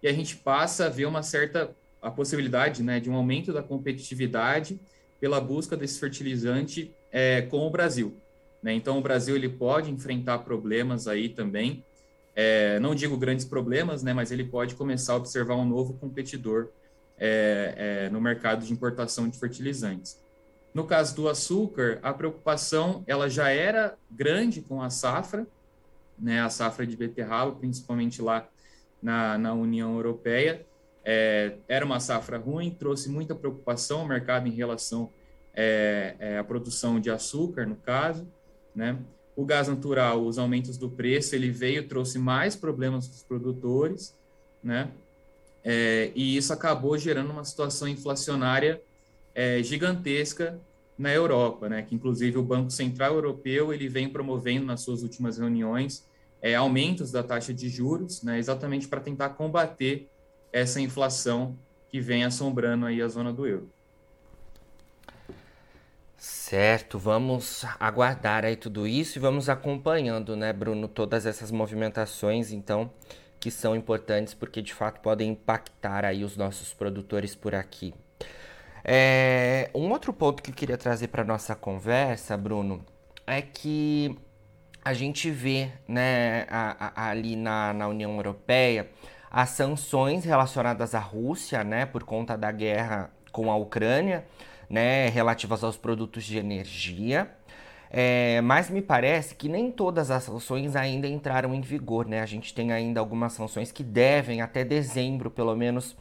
e 0.00 0.06
a 0.06 0.12
gente 0.12 0.36
passa 0.36 0.86
a 0.86 0.88
ver 0.88 1.06
uma 1.06 1.24
certa 1.24 1.74
a 2.00 2.12
possibilidade, 2.12 2.84
né, 2.84 3.00
de 3.00 3.10
um 3.10 3.14
aumento 3.14 3.52
da 3.52 3.62
competitividade 3.62 4.78
pela 5.20 5.40
busca 5.40 5.76
desse 5.76 5.98
fertilizante 5.98 6.94
é, 7.10 7.42
com 7.42 7.66
o 7.66 7.70
Brasil. 7.70 8.16
Né? 8.62 8.72
Então, 8.74 8.98
o 8.98 9.02
Brasil 9.02 9.34
ele 9.34 9.48
pode 9.48 9.90
enfrentar 9.90 10.38
problemas 10.40 11.08
aí 11.08 11.28
também 11.28 11.82
é, 12.34 12.78
não 12.80 12.94
digo 12.94 13.16
grandes 13.16 13.44
problemas, 13.44 14.02
né, 14.02 14.12
mas 14.12 14.30
ele 14.32 14.44
pode 14.44 14.74
começar 14.74 15.12
a 15.12 15.16
observar 15.16 15.56
um 15.56 15.64
novo 15.64 15.94
competidor 15.94 16.68
é, 17.18 17.74
é, 18.06 18.10
no 18.10 18.20
mercado 18.20 18.64
de 18.64 18.72
importação 18.72 19.28
de 19.28 19.38
fertilizantes. 19.38 20.22
No 20.72 20.84
caso 20.84 21.14
do 21.14 21.28
açúcar, 21.28 22.00
a 22.02 22.12
preocupação 22.12 23.04
ela 23.06 23.28
já 23.30 23.48
era 23.50 23.96
grande 24.10 24.60
com 24.60 24.82
a 24.82 24.90
safra, 24.90 25.46
né, 26.18 26.40
a 26.40 26.50
safra 26.50 26.86
de 26.86 26.96
beterraba, 26.96 27.52
principalmente 27.52 28.20
lá 28.20 28.48
na, 29.00 29.38
na 29.38 29.52
União 29.52 29.94
Europeia. 29.94 30.66
É, 31.04 31.56
era 31.68 31.84
uma 31.84 32.00
safra 32.00 32.38
ruim, 32.38 32.70
trouxe 32.70 33.08
muita 33.08 33.34
preocupação 33.34 34.00
ao 34.00 34.08
mercado 34.08 34.48
em 34.48 34.52
relação 34.52 35.10
é, 35.54 36.16
é, 36.18 36.38
a 36.38 36.44
produção 36.44 36.98
de 36.98 37.10
açúcar, 37.10 37.66
no 37.66 37.76
caso, 37.76 38.26
né? 38.74 38.98
O 39.36 39.44
gás 39.44 39.68
natural, 39.68 40.24
os 40.24 40.38
aumentos 40.38 40.76
do 40.76 40.88
preço, 40.88 41.34
ele 41.34 41.50
veio, 41.50 41.88
trouxe 41.88 42.18
mais 42.18 42.54
problemas 42.54 43.08
para 43.08 43.16
os 43.16 43.22
produtores, 43.22 44.14
né? 44.62 44.90
É, 45.62 46.12
e 46.14 46.36
isso 46.36 46.52
acabou 46.52 46.96
gerando 46.98 47.30
uma 47.30 47.44
situação 47.44 47.88
inflacionária 47.88 48.80
é, 49.34 49.62
gigantesca 49.62 50.60
na 50.96 51.12
Europa, 51.12 51.68
né? 51.68 51.82
Que 51.82 51.94
inclusive 51.94 52.38
o 52.38 52.42
Banco 52.42 52.70
Central 52.70 53.14
Europeu 53.14 53.72
ele 53.72 53.88
vem 53.88 54.08
promovendo 54.08 54.66
nas 54.66 54.82
suas 54.82 55.02
últimas 55.02 55.38
reuniões 55.38 56.04
é, 56.40 56.54
aumentos 56.54 57.10
da 57.10 57.22
taxa 57.22 57.52
de 57.52 57.68
juros, 57.68 58.22
né? 58.22 58.38
Exatamente 58.38 58.86
para 58.86 59.00
tentar 59.00 59.30
combater 59.30 60.08
essa 60.52 60.80
inflação 60.80 61.58
que 61.88 62.00
vem 62.00 62.24
assombrando 62.24 62.86
aí 62.86 63.00
a 63.02 63.08
zona 63.08 63.32
do 63.32 63.46
euro. 63.46 63.73
Certo, 66.26 66.98
vamos 66.98 67.66
aguardar 67.78 68.46
aí 68.46 68.56
tudo 68.56 68.86
isso 68.86 69.18
e 69.18 69.20
vamos 69.20 69.50
acompanhando, 69.50 70.34
né, 70.34 70.54
Bruno, 70.54 70.88
todas 70.88 71.26
essas 71.26 71.50
movimentações, 71.50 72.50
então, 72.50 72.90
que 73.38 73.50
são 73.50 73.76
importantes 73.76 74.32
porque 74.32 74.62
de 74.62 74.72
fato 74.72 75.02
podem 75.02 75.32
impactar 75.32 76.02
aí 76.02 76.24
os 76.24 76.34
nossos 76.34 76.72
produtores 76.72 77.34
por 77.34 77.54
aqui. 77.54 77.92
É, 78.82 79.68
um 79.74 79.90
outro 79.90 80.14
ponto 80.14 80.42
que 80.42 80.50
eu 80.50 80.54
queria 80.54 80.78
trazer 80.78 81.08
para 81.08 81.22
nossa 81.24 81.54
conversa, 81.54 82.38
Bruno, 82.38 82.82
é 83.26 83.42
que 83.42 84.18
a 84.82 84.94
gente 84.94 85.30
vê, 85.30 85.72
né, 85.86 86.46
a, 86.48 87.02
a, 87.02 87.10
ali 87.10 87.36
na, 87.36 87.74
na 87.74 87.86
União 87.86 88.16
Europeia 88.16 88.88
as 89.30 89.50
sanções 89.50 90.24
relacionadas 90.24 90.94
à 90.94 91.00
Rússia, 91.00 91.62
né, 91.62 91.84
por 91.84 92.02
conta 92.02 92.34
da 92.34 92.50
guerra 92.50 93.10
com 93.30 93.52
a 93.52 93.56
Ucrânia 93.56 94.24
né, 94.68 95.08
relativas 95.08 95.62
aos 95.62 95.76
produtos 95.76 96.24
de 96.24 96.38
energia. 96.38 97.30
É, 97.96 98.40
mas 98.40 98.68
me 98.68 98.82
parece 98.82 99.36
que 99.36 99.48
nem 99.48 99.70
todas 99.70 100.10
as 100.10 100.24
sanções 100.24 100.74
ainda 100.74 101.06
entraram 101.06 101.54
em 101.54 101.60
vigor, 101.60 102.06
né? 102.06 102.22
A 102.22 102.26
gente 102.26 102.52
tem 102.52 102.72
ainda 102.72 102.98
algumas 102.98 103.34
sanções 103.34 103.70
que 103.70 103.84
devem, 103.84 104.40
até 104.40 104.64
dezembro 104.64 105.30
pelo 105.30 105.54
menos, 105.54 105.96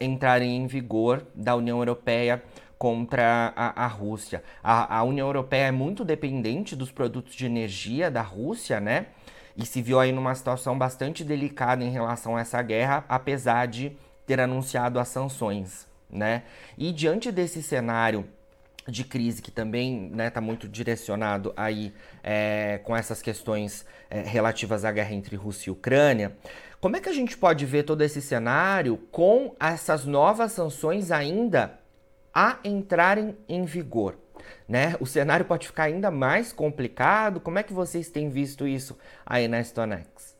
entrarem 0.00 0.56
em 0.56 0.68
vigor 0.68 1.26
da 1.34 1.56
União 1.56 1.78
Europeia 1.78 2.40
contra 2.78 3.52
a, 3.56 3.84
a 3.84 3.86
Rússia. 3.88 4.42
A, 4.62 4.98
a, 4.98 5.02
União 5.02 5.26
Europeia 5.26 5.66
é 5.66 5.70
muito 5.72 6.04
dependente 6.04 6.76
dos 6.76 6.92
produtos 6.92 7.34
de 7.34 7.46
energia 7.46 8.08
da 8.08 8.22
Rússia, 8.22 8.80
né? 8.80 9.06
E 9.56 9.66
se 9.66 9.82
viu 9.82 9.98
aí 9.98 10.12
numa 10.12 10.34
situação 10.36 10.78
bastante 10.78 11.24
delicada 11.24 11.82
em 11.82 11.90
relação 11.90 12.36
a 12.36 12.40
essa 12.40 12.62
guerra, 12.62 13.04
apesar 13.08 13.66
de 13.66 13.96
ter 14.26 14.40
anunciado 14.40 15.00
as 15.00 15.08
sanções 15.08 15.90
né? 16.12 16.42
E 16.76 16.92
diante 16.92 17.32
desse 17.32 17.62
cenário 17.62 18.28
de 18.86 19.04
crise 19.04 19.40
que 19.40 19.50
também 19.50 20.06
está 20.06 20.16
né, 20.16 20.30
tá 20.30 20.40
muito 20.40 20.68
direcionado 20.68 21.52
aí 21.56 21.92
é, 22.22 22.80
com 22.84 22.96
essas 22.96 23.22
questões 23.22 23.86
é, 24.10 24.20
relativas 24.22 24.84
à 24.84 24.90
guerra 24.90 25.14
entre 25.14 25.36
Rússia 25.36 25.70
e 25.70 25.72
Ucrânia, 25.72 26.36
como 26.80 26.96
é 26.96 27.00
que 27.00 27.08
a 27.08 27.12
gente 27.12 27.36
pode 27.36 27.64
ver 27.64 27.84
todo 27.84 28.02
esse 28.02 28.20
cenário 28.20 28.96
com 29.12 29.54
essas 29.58 30.04
novas 30.04 30.52
sanções 30.52 31.12
ainda 31.12 31.78
a 32.34 32.58
entrarem 32.64 33.36
em 33.48 33.64
vigor? 33.64 34.18
Né? 34.68 34.96
O 34.98 35.06
cenário 35.06 35.46
pode 35.46 35.68
ficar 35.68 35.84
ainda 35.84 36.10
mais 36.10 36.52
complicado. 36.52 37.38
Como 37.38 37.58
é 37.58 37.62
que 37.62 37.72
vocês 37.72 38.10
têm 38.10 38.28
visto 38.28 38.66
isso 38.66 38.98
aí 39.24 39.46
na 39.46 39.62
Stonex? 39.62 40.36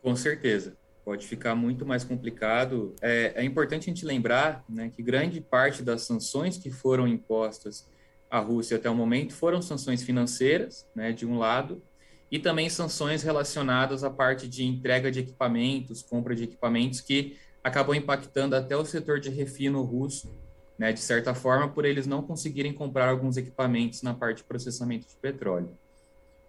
Com 0.00 0.14
certeza 0.14 0.76
pode 1.06 1.24
ficar 1.24 1.54
muito 1.54 1.86
mais 1.86 2.02
complicado. 2.02 2.92
É, 3.00 3.34
é, 3.36 3.44
importante 3.44 3.84
a 3.84 3.94
gente 3.94 4.04
lembrar 4.04 4.64
né, 4.68 4.90
que 4.92 5.00
grande 5.00 5.40
parte 5.40 5.80
das 5.80 6.02
sanções 6.02 6.58
que 6.58 6.68
foram 6.68 7.06
impostas 7.06 7.88
à 8.28 8.40
Rússia 8.40 8.76
até 8.76 8.90
o 8.90 8.94
momento 8.94 9.32
foram 9.32 9.62
sanções 9.62 10.02
financeiras, 10.02 10.84
né, 10.96 11.12
de 11.12 11.24
um 11.24 11.38
lado, 11.38 11.80
e 12.28 12.40
também 12.40 12.68
sanções 12.68 13.22
relacionadas 13.22 14.02
à 14.02 14.10
parte 14.10 14.48
de 14.48 14.64
entrega 14.64 15.08
de 15.08 15.20
equipamentos, 15.20 16.02
compra 16.02 16.34
de 16.34 16.42
equipamentos, 16.42 17.00
que 17.00 17.38
acabou 17.62 17.94
impactando 17.94 18.56
até 18.56 18.76
o 18.76 18.84
setor 18.84 19.20
de 19.20 19.30
refino 19.30 19.82
russo, 19.82 20.28
né, 20.76 20.92
de 20.92 20.98
certa 21.00 21.36
forma, 21.36 21.68
por 21.68 21.84
eles 21.84 22.08
não 22.08 22.20
conseguirem 22.20 22.72
comprar 22.72 23.08
alguns 23.08 23.36
equipamentos 23.36 24.02
na 24.02 24.12
parte 24.12 24.38
de 24.38 24.44
processamento 24.44 25.06
de 25.06 25.14
petróleo. 25.22 25.70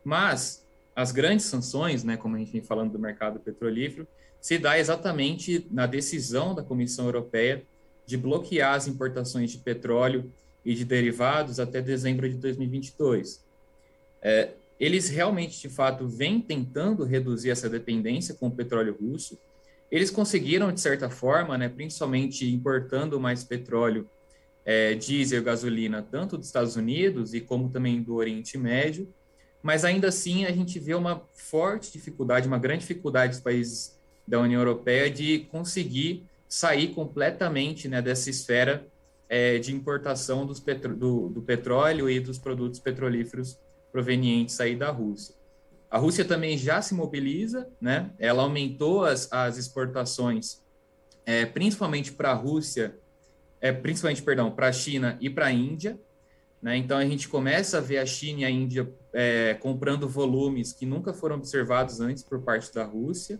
Mas 0.04 0.66
as 0.96 1.12
grandes 1.12 1.46
sanções, 1.46 2.04
né, 2.04 2.18
como 2.18 2.36
a 2.36 2.40
gente 2.40 2.52
vem 2.52 2.64
falando 2.64 2.94
do 2.94 2.98
mercado 2.98 3.40
petrolífero, 3.40 4.08
se 4.42 4.58
dá 4.58 4.78
exatamente 4.80 5.66
na 5.72 5.86
decisão 5.86 6.54
da 6.56 6.64
Comissão 6.64 7.06
Europeia 7.06 7.64
de 8.06 8.16
bloquear 8.16 8.76
as 8.76 8.88
importações 8.88 9.52
de 9.52 9.58
petróleo 9.58 10.32
e 10.64 10.74
de 10.74 10.86
derivados 10.86 11.60
até 11.60 11.82
dezembro 11.82 12.30
de 12.30 12.36
2022. 12.36 13.44
É, 14.22 14.52
eles 14.80 15.10
realmente, 15.10 15.60
de 15.60 15.70
fato, 15.70 16.08
vêm 16.08 16.40
tentando 16.40 17.04
reduzir 17.04 17.50
essa 17.50 17.70
dependência 17.70 18.36
com 18.36 18.48
o 18.48 18.52
petróleo 18.52 18.96
russo. 19.00 19.38
Eles 19.90 20.12
conseguiram, 20.12 20.72
de 20.72 20.80
certa 20.80 21.10
forma, 21.10 21.58
né, 21.58 21.68
principalmente 21.68 22.50
importando 22.50 23.20
mais 23.20 23.44
petróleo, 23.44 24.10
é, 24.66 24.94
diesel, 24.96 25.42
gasolina, 25.42 26.02
tanto 26.02 26.38
dos 26.38 26.48
Estados 26.48 26.76
Unidos 26.76 27.34
e 27.34 27.40
como 27.40 27.70
também 27.70 28.02
do 28.02 28.16
Oriente 28.16 28.58
Médio, 28.58 29.08
mas 29.64 29.86
ainda 29.86 30.10
assim 30.10 30.46
a 30.46 30.52
gente 30.52 30.78
vê 30.78 30.94
uma 30.94 31.24
forte 31.34 31.92
dificuldade, 31.92 32.48
uma 32.48 32.60
grande 32.60 32.82
dificuldade 32.82 33.34
dos 33.34 33.42
países 33.42 33.97
da 34.28 34.40
União 34.40 34.60
Europeia 34.60 35.10
de 35.10 35.40
conseguir 35.52 36.26
sair 36.48 36.90
completamente 36.90 37.88
né, 37.88 38.02
dessa 38.02 38.30
esfera 38.30 38.86
é, 39.30 39.58
de 39.58 39.74
importação 39.74 40.48
petro 40.60 40.96
do, 40.96 41.30
do, 41.30 41.42
petróleo 41.42 42.10
e 42.10 42.20
dos 42.20 42.38
produtos 42.38 42.80
petrolíferos 42.80 43.58
provenientes 43.92 44.60
aí 44.60 44.76
da 44.76 44.90
Rússia. 44.90 45.36
A 45.90 45.98
Rússia 45.98 46.26
também 46.26 46.58
já 46.58 46.82
se 46.82 46.94
mobiliza, 46.94 47.68
né? 47.80 48.12
Ela 48.20 48.44
aumentou 48.44 49.06
as, 49.06 49.32
as 49.32 49.58
exportações, 49.58 50.62
é, 51.26 51.46
principalmente 51.46 52.12
para 52.12 52.32
a 52.32 52.34
Rússia, 52.34 52.96
é, 53.62 53.72
principalmente, 53.72 54.22
perdão, 54.22 54.52
para 54.52 54.68
a 54.68 54.72
China 54.72 55.18
e 55.22 55.30
para 55.30 55.48
a 55.48 55.52
Índia. 55.52 55.98
Né? 56.62 56.78
Então 56.78 56.98
a 56.98 57.06
gente 57.06 57.28
começa 57.30 57.78
a 57.78 57.82
ver 57.82 58.00
a 58.00 58.06
China 58.06 58.42
e 58.42 58.46
a 58.46 58.50
Índia 58.50 58.90
é, 59.14 59.54
comprando 59.56 60.08
volumes 60.08 60.74
que 60.74 60.86
nunca 60.86 61.14
foram 61.14 61.38
observados 61.38 62.00
antes 62.02 62.24
por 62.24 62.42
parte 62.42 62.74
da 62.74 62.84
Rússia. 62.84 63.40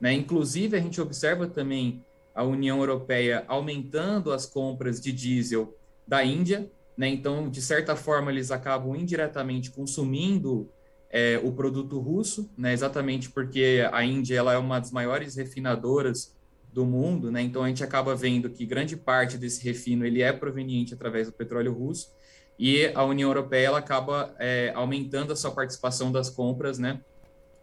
Né? 0.00 0.12
Inclusive, 0.12 0.76
a 0.76 0.80
gente 0.80 1.00
observa 1.00 1.46
também 1.46 2.04
a 2.34 2.44
União 2.44 2.78
Europeia 2.78 3.44
aumentando 3.48 4.32
as 4.32 4.46
compras 4.46 5.00
de 5.00 5.12
diesel 5.12 5.74
da 6.06 6.24
Índia. 6.24 6.70
Né? 6.96 7.08
Então, 7.08 7.48
de 7.48 7.62
certa 7.62 7.96
forma, 7.96 8.30
eles 8.30 8.50
acabam 8.50 8.94
indiretamente 8.94 9.70
consumindo 9.70 10.68
é, 11.10 11.40
o 11.42 11.52
produto 11.52 11.98
russo, 11.98 12.50
né? 12.58 12.72
exatamente 12.72 13.30
porque 13.30 13.88
a 13.90 14.04
Índia 14.04 14.36
ela 14.36 14.52
é 14.52 14.58
uma 14.58 14.78
das 14.78 14.90
maiores 14.90 15.36
refinadoras 15.36 16.36
do 16.76 16.84
mundo, 16.84 17.32
né? 17.32 17.40
Então 17.40 17.62
a 17.62 17.68
gente 17.68 17.82
acaba 17.82 18.14
vendo 18.14 18.50
que 18.50 18.66
grande 18.66 18.98
parte 18.98 19.38
desse 19.38 19.64
refino 19.64 20.04
ele 20.04 20.20
é 20.20 20.30
proveniente 20.30 20.92
através 20.92 21.26
do 21.26 21.32
petróleo 21.32 21.72
russo 21.72 22.12
e 22.58 22.92
a 22.94 23.02
União 23.02 23.30
Europeia 23.30 23.68
ela 23.68 23.78
acaba 23.78 24.34
é, 24.38 24.72
aumentando 24.74 25.32
a 25.32 25.36
sua 25.36 25.50
participação 25.52 26.12
das 26.12 26.28
compras, 26.28 26.78
né, 26.78 27.00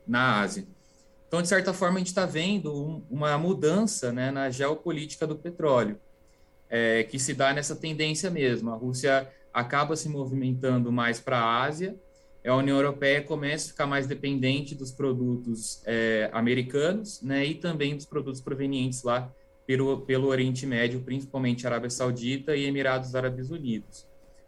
na 0.07 0.41
Ásia. 0.41 0.65
Então, 1.33 1.41
de 1.41 1.47
certa 1.47 1.73
forma, 1.73 1.95
a 1.95 1.97
gente 1.97 2.09
está 2.09 2.27
vendo 2.27 3.03
uma 3.09 3.35
mudança 3.39 4.11
né, 4.11 4.29
na 4.29 4.51
geopolítica 4.51 5.25
do 5.25 5.35
petróleo, 5.35 5.99
é, 6.69 7.01
que 7.05 7.17
se 7.17 7.33
dá 7.33 7.51
nessa 7.51 7.75
tendência 7.75 8.29
mesmo. 8.29 8.69
A 8.69 8.75
Rússia 8.75 9.27
acaba 9.51 9.95
se 9.95 10.07
movimentando 10.07 10.91
mais 10.91 11.19
para 11.19 11.39
a 11.39 11.63
Ásia, 11.63 11.95
a 12.45 12.55
União 12.55 12.77
Europeia 12.77 13.23
começa 13.23 13.65
a 13.65 13.69
ficar 13.71 13.87
mais 13.87 14.05
dependente 14.05 14.75
dos 14.75 14.91
produtos 14.91 15.81
é, 15.87 16.29
americanos 16.31 17.19
né, 17.23 17.43
e 17.43 17.55
também 17.55 17.95
dos 17.95 18.05
produtos 18.05 18.39
provenientes 18.39 19.01
lá 19.01 19.27
pelo, 19.65 20.01
pelo 20.01 20.27
Oriente 20.27 20.67
Médio, 20.67 21.01
principalmente 21.01 21.65
Arábia 21.65 21.89
Saudita 21.89 22.55
e 22.55 22.65
Emirados 22.65 23.15
Árabes 23.15 23.49
Unidos. 23.49 24.05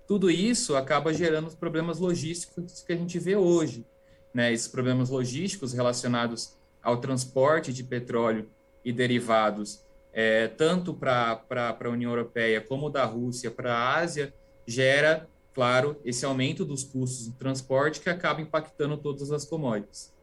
Tudo 0.07 0.29
isso 0.29 0.75
acaba 0.75 1.11
gerando 1.11 1.47
os 1.47 1.55
problemas 1.55 1.97
logísticos 1.97 2.83
que 2.85 2.93
a 2.93 2.95
gente 2.95 3.17
vê 3.17 3.35
hoje. 3.35 3.83
Né, 4.31 4.53
esses 4.53 4.67
problemas 4.67 5.09
logísticos 5.09 5.73
relacionados 5.73 6.53
ao 6.85 6.97
transporte 6.97 7.73
de 7.73 7.83
petróleo 7.83 8.47
e 8.83 8.93
derivados, 8.93 9.83
é, 10.13 10.47
tanto 10.47 10.93
para 10.93 11.43
a 11.49 11.89
União 11.89 12.11
Europeia 12.11 12.61
como 12.61 12.91
da 12.91 13.03
Rússia 13.03 13.49
para 13.49 13.73
a 13.73 13.95
Ásia, 13.95 14.31
gera, 14.67 15.27
claro, 15.51 15.99
esse 16.05 16.23
aumento 16.23 16.63
dos 16.63 16.83
custos 16.83 17.25
de 17.25 17.31
transporte 17.33 17.99
que 17.99 18.09
acaba 18.09 18.39
impactando 18.39 18.97
todas 18.97 19.31
as 19.31 19.45
commodities. 19.45 20.13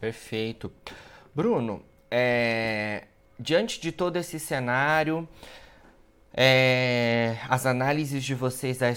Perfeito. 0.00 0.72
Bruno, 1.34 1.84
é, 2.10 3.08
diante 3.38 3.78
de 3.78 3.92
todo 3.92 4.16
esse 4.16 4.40
cenário, 4.40 5.28
é, 6.34 7.36
as 7.48 7.66
análises 7.66 8.24
de 8.24 8.34
vocês 8.34 8.78
da, 8.78 8.88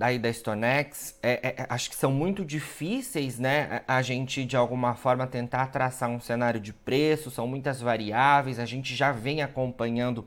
aí 0.00 0.18
da 0.18 0.32
Stonex, 0.32 1.18
é, 1.22 1.54
é, 1.58 1.66
acho 1.68 1.90
que 1.90 1.96
são 1.96 2.12
muito 2.12 2.44
difíceis, 2.44 3.38
né? 3.38 3.82
A 3.88 4.00
gente, 4.00 4.44
de 4.44 4.56
alguma 4.56 4.94
forma, 4.94 5.26
tentar 5.26 5.66
traçar 5.68 6.08
um 6.08 6.20
cenário 6.20 6.60
de 6.60 6.72
preço, 6.72 7.30
são 7.30 7.48
muitas 7.48 7.80
variáveis, 7.80 8.60
a 8.60 8.64
gente 8.64 8.94
já 8.94 9.10
vem 9.10 9.42
acompanhando 9.42 10.24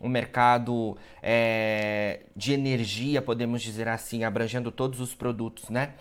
um 0.00 0.08
mercado 0.08 0.96
é, 1.22 2.20
de 2.34 2.52
energia, 2.52 3.22
podemos 3.22 3.62
dizer 3.62 3.88
assim, 3.88 4.24
abrangendo 4.24 4.72
todos 4.72 5.00
os 5.00 5.14
produtos, 5.14 5.70
né? 5.70 5.94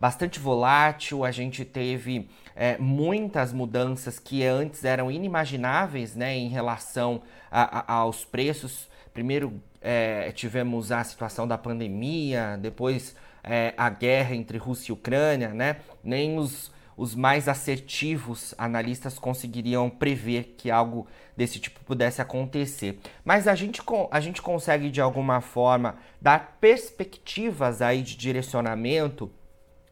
Bastante 0.00 0.40
volátil, 0.40 1.24
a 1.24 1.30
gente 1.30 1.64
teve 1.64 2.28
é, 2.56 2.76
muitas 2.78 3.52
mudanças 3.52 4.18
que 4.18 4.44
antes 4.44 4.84
eram 4.84 5.10
inimagináveis 5.10 6.16
né, 6.16 6.34
em 6.34 6.48
relação 6.48 7.20
a, 7.50 7.80
a, 7.80 7.94
aos 7.98 8.24
preços. 8.24 8.89
Primeiro 9.12 9.60
é, 9.80 10.30
tivemos 10.32 10.92
a 10.92 11.02
situação 11.02 11.46
da 11.46 11.58
pandemia, 11.58 12.58
depois 12.60 13.16
é, 13.42 13.74
a 13.76 13.88
guerra 13.88 14.34
entre 14.34 14.58
Rússia 14.58 14.92
e 14.92 14.94
Ucrânia, 14.94 15.48
né? 15.48 15.76
Nem 16.04 16.38
os, 16.38 16.70
os 16.96 17.14
mais 17.14 17.48
assertivos 17.48 18.54
analistas 18.58 19.18
conseguiriam 19.18 19.88
prever 19.88 20.54
que 20.56 20.70
algo 20.70 21.06
desse 21.36 21.58
tipo 21.58 21.80
pudesse 21.80 22.20
acontecer. 22.20 23.00
Mas 23.24 23.48
a 23.48 23.54
gente, 23.54 23.80
a 24.10 24.20
gente 24.20 24.42
consegue, 24.42 24.90
de 24.90 25.00
alguma 25.00 25.40
forma, 25.40 25.96
dar 26.20 26.58
perspectivas 26.60 27.80
aí 27.80 28.02
de 28.02 28.16
direcionamento 28.16 29.30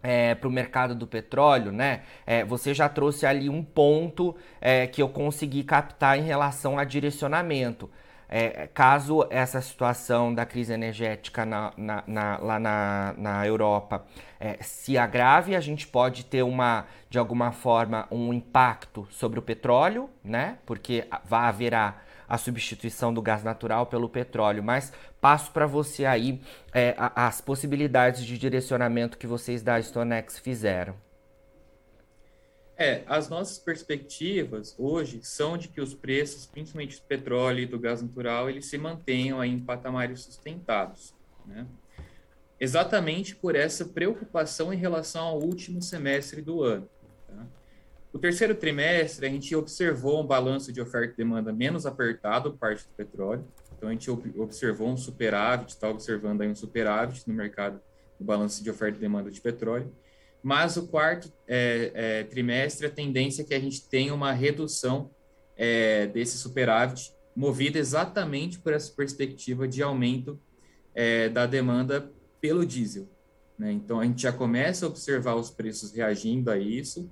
é, 0.02 0.35
para 0.35 0.48
o 0.48 0.52
mercado 0.52 0.94
do 0.94 1.07
petróleo, 1.07 1.72
né? 1.72 2.02
É, 2.26 2.44
você 2.44 2.72
já 2.72 2.88
trouxe 2.88 3.26
ali 3.26 3.48
um 3.48 3.62
ponto 3.62 4.37
é, 4.61 4.87
que 4.87 5.02
eu 5.02 5.09
consegui 5.09 5.64
captar 5.64 6.18
em 6.18 6.22
relação 6.22 6.78
a 6.78 6.85
direcionamento. 6.85 7.90
É, 8.29 8.67
caso 8.67 9.27
essa 9.31 9.61
situação 9.62 10.35
da 10.35 10.45
crise 10.45 10.73
energética 10.73 11.47
na, 11.47 11.73
na, 11.77 12.05
na, 12.07 12.38
lá 12.38 12.59
na, 12.61 13.14
na 13.17 13.47
Europa 13.47 14.05
é, 14.38 14.59
se 14.61 14.99
agrave, 14.99 15.57
a 15.57 15.61
gente 15.61 15.87
pode 15.87 16.27
ter 16.27 16.43
uma, 16.43 16.87
de 17.09 17.19
alguma 17.19 17.53
forma, 17.53 18.07
um 18.11 18.33
impacto 18.33 19.09
sobre 19.11 19.38
o 19.38 19.43
petróleo, 19.43 20.11
né? 20.23 20.59
Porque 20.67 21.07
vai 21.25 21.49
haverá 21.49 22.03
a 22.29 22.37
substituição 22.37 23.12
do 23.12 23.23
gás 23.23 23.43
natural 23.43 23.87
pelo 23.87 24.09
petróleo. 24.09 24.62
Mas 24.62 24.93
passo 25.21 25.51
para 25.51 25.67
você 25.67 26.05
aí 26.05 26.41
é, 26.75 26.95
as 26.99 27.41
possibilidades 27.41 28.25
de 28.25 28.37
direcionamento 28.37 29.17
que 29.17 29.27
vocês 29.27 29.62
da 29.62 29.81
Stonex 29.81 30.38
fizeram. 30.38 30.95
É, 32.81 33.03
as 33.09 33.29
nossas 33.29 33.59
perspectivas 33.59 34.73
hoje 34.79 35.19
são 35.25 35.59
de 35.59 35.67
que 35.67 35.81
os 35.81 35.95
preços, 35.95 36.47
principalmente 36.47 37.01
do 37.01 37.03
petróleo 37.03 37.59
e 37.59 37.67
do 37.67 37.77
gás 37.77 38.01
natural, 38.01 38.49
eles 38.49 38.67
se 38.67 38.79
mantenham 38.79 39.45
em 39.45 39.59
patamares 39.59 40.21
sustentados, 40.21 41.12
né? 41.45 41.67
Exatamente 42.61 43.35
por 43.35 43.57
essa 43.57 43.85
preocupação 43.85 44.73
em 44.73 44.77
relação 44.77 45.25
ao 45.25 45.41
último 45.41 45.83
semestre 45.83 46.41
do 46.41 46.62
ano. 46.62 46.88
Tá? 47.27 47.47
O 48.12 48.19
terceiro 48.19 48.55
trimestre, 48.55 49.27
a 49.27 49.29
gente 49.29 49.55
observou 49.57 50.23
um 50.23 50.27
balanço 50.27 50.73
de 50.73 50.81
oferta 50.81 51.14
e 51.14 51.17
demanda 51.17 51.53
menos 51.53 51.85
apertado 51.85 52.53
parte 52.53 52.85
do 52.85 52.95
petróleo. 52.97 53.45
Então, 53.77 53.88
a 53.88 53.93
gente 53.93 54.11
observou 54.11 54.88
um 54.88 54.97
superávit, 54.97 55.71
está 55.71 55.88
observando 55.88 56.43
aí 56.43 56.49
um 56.49 56.55
superávit 56.55 57.29
no 57.29 57.35
mercado 57.35 57.81
do 58.19 58.25
balanço 58.25 58.62
de 58.62 58.71
oferta 58.71 58.99
e 58.99 59.01
demanda 59.01 59.31
de 59.31 59.41
petróleo. 59.41 59.93
Mas 60.42 60.77
o 60.77 60.87
quarto 60.87 61.33
é, 61.46 61.90
é, 61.94 62.24
trimestre, 62.24 62.87
a 62.87 62.90
tendência 62.90 63.42
é 63.42 63.44
que 63.44 63.55
a 63.55 63.61
gente 63.61 63.88
tenha 63.88 64.14
uma 64.14 64.33
redução 64.33 65.11
é, 65.57 66.07
desse 66.07 66.38
superávit, 66.38 67.12
movida 67.35 67.79
exatamente 67.79 68.59
por 68.59 68.72
essa 68.72 68.92
perspectiva 68.92 69.66
de 69.66 69.83
aumento 69.83 70.40
é, 70.94 71.29
da 71.29 71.46
demanda 71.46 72.11
pelo 72.40 72.64
diesel. 72.64 73.09
Né? 73.59 73.72
Então, 73.72 74.01
a 74.01 74.05
gente 74.05 74.22
já 74.22 74.33
começa 74.33 74.87
a 74.87 74.88
observar 74.88 75.35
os 75.35 75.51
preços 75.51 75.92
reagindo 75.92 76.51
a 76.51 76.59
isso. 76.59 77.11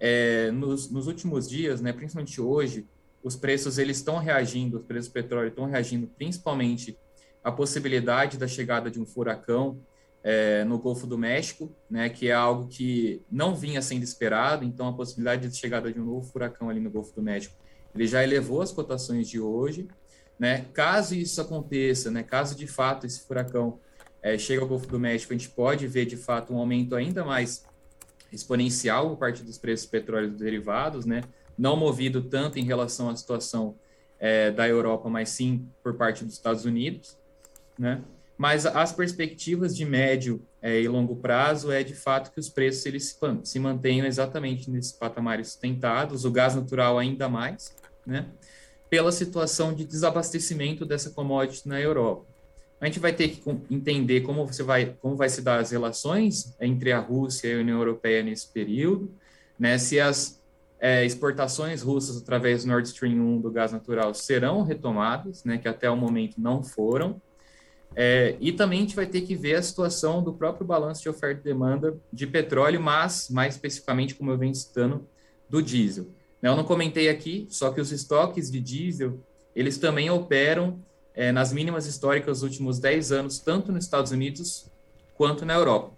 É, 0.00 0.50
nos, 0.50 0.90
nos, 0.90 1.06
últimos 1.06 1.48
dias, 1.48 1.80
né, 1.80 1.92
principalmente 1.92 2.40
hoje, 2.40 2.86
os 3.22 3.36
preços 3.36 3.78
eles 3.78 3.98
estão 3.98 4.18
reagindo, 4.18 4.78
os 4.78 4.84
preços 4.84 5.08
do 5.08 5.12
petróleo 5.12 5.48
estão 5.48 5.66
reagindo 5.66 6.06
principalmente 6.06 6.98
à 7.44 7.52
possibilidade 7.52 8.36
da 8.36 8.48
chegada 8.48 8.90
de 8.90 9.00
um 9.00 9.06
furacão 9.06 9.78
é, 10.22 10.64
no 10.64 10.78
Golfo 10.78 11.06
do 11.06 11.18
México, 11.18 11.74
né, 11.90 12.08
que 12.08 12.28
é 12.28 12.32
algo 12.32 12.68
que 12.68 13.22
não 13.30 13.54
vinha 13.54 13.82
sendo 13.82 14.04
esperado, 14.04 14.64
então 14.64 14.88
a 14.88 14.92
possibilidade 14.92 15.48
de 15.48 15.56
chegada 15.56 15.92
de 15.92 16.00
um 16.00 16.04
novo 16.04 16.26
furacão 16.30 16.70
ali 16.70 16.80
no 16.80 16.90
Golfo 16.90 17.14
do 17.14 17.22
México, 17.22 17.54
ele 17.94 18.06
já 18.06 18.22
elevou 18.22 18.62
as 18.62 18.70
cotações 18.70 19.28
de 19.28 19.40
hoje, 19.40 19.88
né, 20.38 20.66
caso 20.72 21.14
isso 21.14 21.40
aconteça, 21.40 22.10
né, 22.10 22.22
caso 22.22 22.56
de 22.56 22.66
fato 22.66 23.06
esse 23.06 23.20
furacão 23.26 23.80
é, 24.22 24.38
chegue 24.38 24.62
ao 24.62 24.68
Golfo 24.68 24.86
do 24.86 24.98
México, 24.98 25.32
a 25.32 25.36
gente 25.36 25.50
pode 25.50 25.86
ver 25.88 26.06
de 26.06 26.16
fato 26.16 26.54
um 26.54 26.58
aumento 26.58 26.94
ainda 26.94 27.24
mais 27.24 27.64
exponencial 28.32 29.10
por 29.10 29.18
parte 29.18 29.42
dos 29.42 29.58
preços 29.58 29.86
petróleo 29.86 30.30
dos 30.30 30.40
derivados, 30.40 31.04
né, 31.04 31.22
não 31.58 31.76
movido 31.76 32.22
tanto 32.22 32.58
em 32.60 32.64
relação 32.64 33.10
à 33.10 33.16
situação 33.16 33.74
é, 34.20 34.52
da 34.52 34.68
Europa, 34.68 35.08
mas 35.10 35.30
sim 35.30 35.68
por 35.82 35.94
parte 35.94 36.24
dos 36.24 36.34
Estados 36.34 36.64
Unidos, 36.64 37.18
né, 37.76 38.00
mas 38.42 38.66
as 38.66 38.90
perspectivas 38.90 39.76
de 39.76 39.84
médio 39.84 40.44
é, 40.60 40.80
e 40.80 40.88
longo 40.88 41.14
prazo 41.14 41.70
é 41.70 41.84
de 41.84 41.94
fato 41.94 42.32
que 42.32 42.40
os 42.40 42.48
preços 42.48 42.84
eles 42.84 43.16
se 43.44 43.60
mantenham 43.60 44.04
exatamente 44.04 44.68
nesses 44.68 44.90
patamares 44.90 45.50
sustentados, 45.50 46.24
o 46.24 46.30
gás 46.32 46.56
natural 46.56 46.98
ainda 46.98 47.28
mais, 47.28 47.72
né? 48.04 48.26
Pela 48.90 49.12
situação 49.12 49.72
de 49.72 49.84
desabastecimento 49.84 50.84
dessa 50.84 51.10
commodity 51.10 51.68
na 51.68 51.80
Europa. 51.80 52.26
A 52.80 52.86
gente 52.86 52.98
vai 52.98 53.12
ter 53.12 53.28
que 53.28 53.48
entender 53.70 54.22
como 54.22 54.44
você 54.44 54.64
vai, 54.64 54.86
como 55.00 55.14
vai 55.14 55.28
se 55.28 55.40
dar 55.40 55.60
as 55.60 55.70
relações 55.70 56.52
entre 56.60 56.90
a 56.90 56.98
Rússia 56.98 57.46
e 57.46 57.54
a 57.54 57.60
União 57.60 57.78
Europeia 57.78 58.24
nesse 58.24 58.48
período, 58.48 59.14
né? 59.56 59.78
Se 59.78 60.00
as 60.00 60.42
é, 60.80 61.06
exportações 61.06 61.80
russas 61.80 62.20
através 62.20 62.64
do 62.64 62.70
Nord 62.70 62.88
Stream 62.88 63.20
1 63.20 63.40
do 63.40 63.52
gás 63.52 63.70
natural 63.70 64.12
serão 64.12 64.64
retomadas, 64.64 65.44
né? 65.44 65.58
Que 65.58 65.68
até 65.68 65.88
o 65.88 65.96
momento 65.96 66.40
não 66.40 66.60
foram 66.60 67.22
é, 67.94 68.36
e 68.40 68.52
também 68.52 68.78
a 68.78 68.82
gente 68.82 68.96
vai 68.96 69.06
ter 69.06 69.22
que 69.22 69.34
ver 69.34 69.56
a 69.56 69.62
situação 69.62 70.22
do 70.22 70.32
próprio 70.32 70.66
balanço 70.66 71.02
de 71.02 71.08
oferta 71.08 71.40
e 71.40 71.44
demanda 71.44 71.96
de 72.12 72.26
petróleo, 72.26 72.80
mas 72.80 73.28
mais 73.30 73.54
especificamente, 73.54 74.14
como 74.14 74.30
eu 74.30 74.38
venho 74.38 74.54
citando, 74.54 75.06
do 75.48 75.62
diesel. 75.62 76.06
Né, 76.40 76.48
eu 76.48 76.56
não 76.56 76.64
comentei 76.64 77.08
aqui, 77.08 77.46
só 77.50 77.70
que 77.70 77.80
os 77.80 77.92
estoques 77.92 78.50
de 78.50 78.60
diesel, 78.60 79.20
eles 79.54 79.78
também 79.78 80.10
operam 80.10 80.78
é, 81.14 81.30
nas 81.30 81.52
mínimas 81.52 81.86
históricas 81.86 82.40
dos 82.40 82.50
últimos 82.50 82.78
10 82.78 83.12
anos, 83.12 83.38
tanto 83.38 83.70
nos 83.70 83.84
Estados 83.84 84.12
Unidos 84.12 84.70
quanto 85.14 85.44
na 85.44 85.54
Europa. 85.54 85.92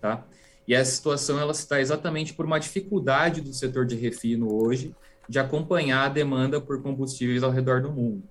Tá? 0.00 0.24
E 0.68 0.74
essa 0.74 0.92
situação 0.92 1.38
ela 1.38 1.52
está 1.52 1.80
exatamente 1.80 2.34
por 2.34 2.44
uma 2.44 2.58
dificuldade 2.58 3.40
do 3.40 3.52
setor 3.52 3.86
de 3.86 3.96
refino 3.96 4.52
hoje 4.52 4.94
de 5.28 5.38
acompanhar 5.38 6.04
a 6.04 6.08
demanda 6.08 6.60
por 6.60 6.82
combustíveis 6.82 7.42
ao 7.42 7.50
redor 7.50 7.82
do 7.82 7.90
mundo. 7.90 8.22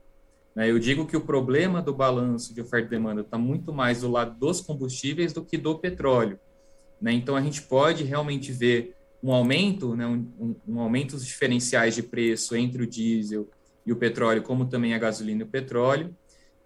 Né? 0.56 0.72
Eu 0.72 0.80
digo 0.80 1.06
que 1.06 1.18
o 1.18 1.22
problema 1.22 1.82
do 1.82 1.94
balanço 1.94 2.54
de 2.54 2.62
oferta 2.62 2.88
e 2.88 2.90
demanda 2.90 3.22
está 3.22 3.38
muito 3.38 3.74
mais 3.74 4.02
do 4.02 4.10
lado 4.10 4.40
dos 4.40 4.62
combustíveis 4.62 5.34
do 5.34 5.44
que 5.44 5.58
do 5.58 5.78
petróleo. 5.78 6.40
Né? 7.02 7.12
Então, 7.12 7.36
a 7.36 7.42
gente 7.42 7.62
pode 7.62 8.04
realmente 8.04 8.52
ver 8.52 8.96
um 9.22 9.34
aumento, 9.34 9.96
né? 9.96 10.06
um, 10.08 10.26
um, 10.40 10.56
um 10.68 10.80
aumento 10.80 11.16
dos 11.16 11.26
diferenciais 11.26 11.96
de 11.96 12.04
preço 12.04 12.56
entre 12.56 12.84
o 12.84 12.88
diesel 12.88 13.50
e 13.86 13.92
o 13.92 13.96
petróleo, 13.96 14.42
como 14.42 14.66
também 14.66 14.94
a 14.94 14.98
gasolina 14.98 15.42
e 15.42 15.44
o 15.44 15.48
petróleo, 15.48 16.16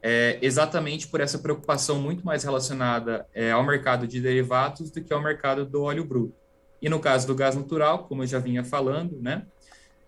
é, 0.02 0.40
exatamente 0.42 1.08
por 1.08 1.20
essa 1.20 1.40
preocupação 1.40 2.00
muito 2.00 2.26
mais 2.26 2.44
relacionada 2.44 3.26
é, 3.34 3.52
ao 3.52 3.66
mercado 3.66 4.08
de 4.08 4.22
derivados 4.22 4.90
do 4.92 5.02
que 5.02 5.14
ao 5.14 5.22
mercado 5.22 5.66
do 5.66 5.82
óleo 5.82 6.06
bruto. 6.06 6.34
E 6.82 6.88
no 6.88 7.00
caso 7.00 7.28
do 7.28 7.36
gás 7.36 7.56
natural, 7.56 8.06
como 8.06 8.24
eu 8.24 8.28
já 8.28 8.40
vinha 8.40 8.64
falando, 8.64 9.20
né, 9.22 9.46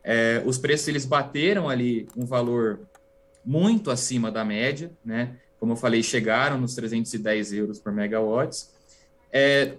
é, 0.04 0.42
os 0.46 0.58
preços 0.58 0.88
eles 0.88 1.06
bateram 1.06 1.68
ali 1.70 2.08
um 2.16 2.26
valor 2.26 2.80
muito 3.44 3.92
acima 3.92 4.32
da 4.32 4.46
média, 4.46 4.92
né? 5.04 5.38
Como 5.60 5.74
eu 5.74 5.76
falei, 5.76 6.02
chegaram 6.02 6.60
nos 6.60 6.74
310 6.76 7.54
euros 7.54 7.80
por 7.80 7.92
megawatts. 7.92 8.74
É, 9.32 9.76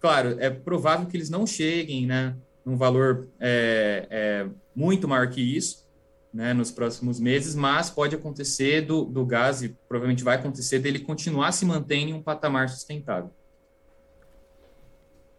claro, 0.00 0.36
é 0.40 0.50
provável 0.50 1.06
que 1.06 1.16
eles 1.16 1.30
não 1.30 1.46
cheguem, 1.46 2.06
né? 2.06 2.36
Num 2.64 2.76
valor 2.76 3.28
é, 3.38 4.06
é, 4.10 4.46
muito 4.74 5.06
maior 5.06 5.28
que 5.28 5.40
isso, 5.40 5.86
né? 6.32 6.52
Nos 6.52 6.70
próximos 6.70 7.20
meses, 7.20 7.54
mas 7.54 7.90
pode 7.90 8.14
acontecer 8.14 8.82
do, 8.82 9.04
do 9.04 9.24
gás, 9.24 9.62
e 9.62 9.76
provavelmente 9.88 10.24
vai 10.24 10.36
acontecer, 10.36 10.78
dele 10.78 11.00
continuar 11.00 11.52
se 11.52 11.64
mantendo 11.64 12.10
em 12.10 12.14
um 12.14 12.22
patamar 12.22 12.68
sustentável. 12.68 13.30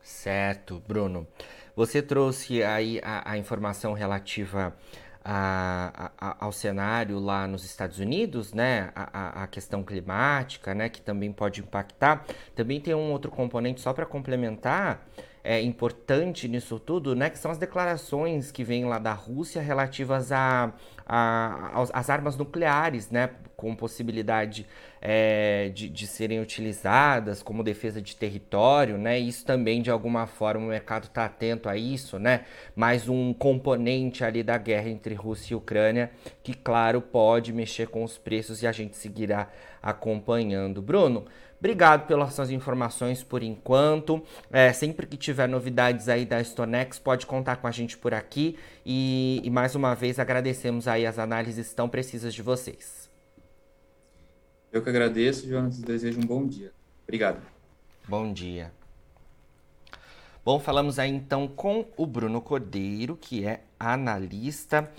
Certo, 0.02 0.82
Bruno. 0.88 1.28
Você 1.76 2.02
trouxe 2.02 2.62
aí 2.62 3.00
a, 3.04 3.32
a 3.32 3.38
informação 3.38 3.94
relativa 3.94 4.76
a, 5.24 6.12
a, 6.18 6.46
ao 6.46 6.52
cenário 6.52 7.20
lá 7.20 7.48
nos 7.48 7.64
Estados 7.64 8.00
Unidos, 8.00 8.54
né, 8.54 8.92
a, 8.96 9.44
a, 9.44 9.48
questão 9.48 9.84
climática, 9.84 10.74
né, 10.74 10.90
que 10.90 11.02
também 11.02 11.32
pode 11.32 11.62
impactar. 11.62 12.26
Também 12.56 12.80
tem 12.80 12.94
um 12.94 13.12
outro 13.12 13.30
componente 13.32 13.82
só 13.82 13.94
para 13.94 14.06
complementar, 14.06 15.08
é, 15.44 15.62
importante 15.62 16.48
nisso 16.48 16.80
tudo, 16.80 17.16
né, 17.16 17.30
que 17.30 17.40
são 17.40 17.52
as 17.52 17.58
declarações 17.58 18.52
que 18.52 18.64
vêm 18.64 18.86
lá 18.86 19.00
da 19.00 19.14
Rússia 19.14 19.62
relativas 19.62 20.32
a, 20.32 20.74
a, 21.06 21.84
às 21.94 22.10
armas 22.10 22.36
nucleares, 22.38 23.10
né, 23.10 23.30
com 23.60 23.76
possibilidade 23.76 24.66
é, 25.02 25.70
de, 25.76 25.90
de, 25.90 26.08
serem 26.08 26.40
utilizadas 26.40 27.44
como 27.44 27.62
defesa 27.62 28.02
de 28.02 28.16
território, 28.16 28.98
né? 28.98 29.20
Isso 29.20 29.46
também 29.46 29.82
de 29.82 29.92
alguma 29.92 30.26
forma 30.26 30.66
o 30.66 30.70
mercado 30.70 31.04
está 31.04 31.26
atento 31.26 31.68
a 31.68 31.76
isso, 31.76 32.18
né? 32.18 32.46
Mais 32.74 33.10
um 33.10 33.34
componente 33.34 34.24
ali 34.24 34.44
da 34.44 34.58
guerra 34.58 34.88
entre 34.88 35.14
Rússia 35.14 35.54
e 35.54 35.58
Ucrânia 35.58 36.10
que, 36.42 36.54
claro, 36.54 37.02
pode 37.02 37.52
mexer 37.52 37.90
com 37.90 38.02
os 38.02 38.18
preços 38.18 38.64
e 38.64 38.68
a 38.68 38.72
gente 38.72 38.96
seguirá 38.96 39.50
acompanhando. 39.84 40.82
Bruno, 40.82 41.26
Obrigado 41.60 42.08
pelas 42.08 42.34
suas 42.34 42.52
informações 42.52 43.22
por 43.22 43.44
enquanto. 43.44 44.24
É, 44.50 44.72
sempre 44.72 45.06
que 45.06 45.18
tiver 45.18 45.46
novidades 45.46 46.08
aí 46.08 46.26
da 46.26 46.42
Stonex, 46.42 46.98
pode 47.00 47.26
contar 47.26 47.58
com 47.58 47.68
a 47.68 47.72
gente 47.72 47.98
por 47.98 48.14
aqui. 48.14 48.58
E, 48.86 49.42
e 49.44 49.50
mais 49.50 49.76
uma 49.76 49.94
vez 49.94 50.20
agradecemos 50.20 50.88
aí 50.88 51.06
as 51.06 51.20
análises 51.20 51.74
tão 51.74 51.90
precisas 51.90 52.34
de 52.34 52.42
vocês. 52.42 53.09
Eu 54.72 54.84
que 54.84 54.90
agradeço, 54.90 55.48
Jonas. 55.48 55.80
Desejo 55.80 56.20
um 56.20 56.26
bom 56.26 56.46
dia. 56.46 56.72
Obrigado. 57.04 57.42
Bom 58.08 58.32
dia. 58.32 58.72
Bom, 60.46 60.60
falamos 60.60 61.00
aí 61.00 61.10
então 61.10 61.48
com 61.48 61.86
o 61.98 62.06
Bruno 62.06 62.40
Cordeiro, 62.40 63.16
que 63.16 63.46
é 63.46 63.62
analista 63.80 64.90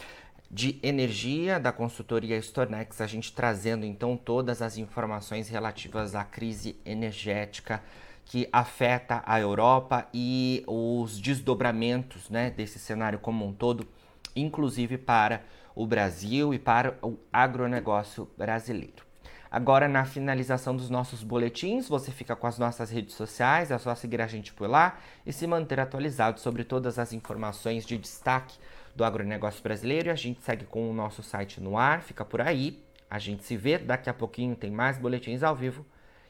de 0.50 0.78
energia 0.82 1.60
da 1.60 1.70
consultoria 1.70 2.36
Stornex, 2.38 3.00
a 3.00 3.06
gente 3.06 3.32
trazendo 3.32 3.86
então 3.86 4.16
todas 4.16 4.60
as 4.60 4.76
informações 4.76 5.48
relativas 5.48 6.16
à 6.16 6.24
crise 6.24 6.76
energética 6.84 7.82
que 8.24 8.48
afeta 8.52 9.22
a 9.24 9.40
Europa 9.40 10.08
e 10.12 10.64
os 10.66 11.20
desdobramentos 11.20 12.28
né, 12.28 12.50
desse 12.50 12.78
cenário 12.80 13.18
como 13.20 13.46
um 13.46 13.52
todo, 13.52 13.86
inclusive 14.34 14.98
para 14.98 15.42
o 15.74 15.86
Brasil 15.86 16.52
e 16.52 16.58
para 16.58 16.98
o 17.02 17.16
agronegócio 17.32 18.28
brasileiro. 18.36 19.09
Agora, 19.50 19.88
na 19.88 20.04
finalização 20.04 20.76
dos 20.76 20.88
nossos 20.88 21.24
boletins, 21.24 21.88
você 21.88 22.12
fica 22.12 22.36
com 22.36 22.46
as 22.46 22.56
nossas 22.56 22.88
redes 22.88 23.16
sociais, 23.16 23.72
é 23.72 23.78
só 23.78 23.92
seguir 23.96 24.20
a 24.20 24.26
gente 24.28 24.52
por 24.52 24.70
lá 24.70 25.00
e 25.26 25.32
se 25.32 25.44
manter 25.44 25.80
atualizado 25.80 26.38
sobre 26.38 26.62
todas 26.62 27.00
as 27.00 27.12
informações 27.12 27.84
de 27.84 27.98
destaque 27.98 28.56
do 28.94 29.04
agronegócio 29.04 29.60
brasileiro. 29.60 30.08
E 30.08 30.10
a 30.12 30.14
gente 30.14 30.40
segue 30.40 30.66
com 30.66 30.88
o 30.88 30.94
nosso 30.94 31.20
site 31.20 31.60
no 31.60 31.76
ar, 31.76 32.00
fica 32.00 32.24
por 32.24 32.40
aí. 32.40 32.80
A 33.10 33.18
gente 33.18 33.42
se 33.42 33.56
vê, 33.56 33.76
daqui 33.76 34.08
a 34.08 34.14
pouquinho 34.14 34.54
tem 34.54 34.70
mais 34.70 34.96
boletins 34.98 35.42
ao 35.42 35.56
vivo. 35.56 35.84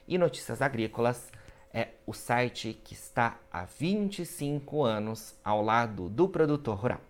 E 0.09 0.17
Notícias 0.17 0.63
Agrícolas 0.63 1.31
é 1.75 1.89
o 2.07 2.15
site 2.15 2.73
que 2.83 2.95
está 2.95 3.37
há 3.53 3.65
25 3.65 4.83
anos 4.83 5.39
ao 5.45 5.63
lado 5.63 6.09
do 6.09 6.27
produtor 6.27 6.79
rural. 6.79 7.10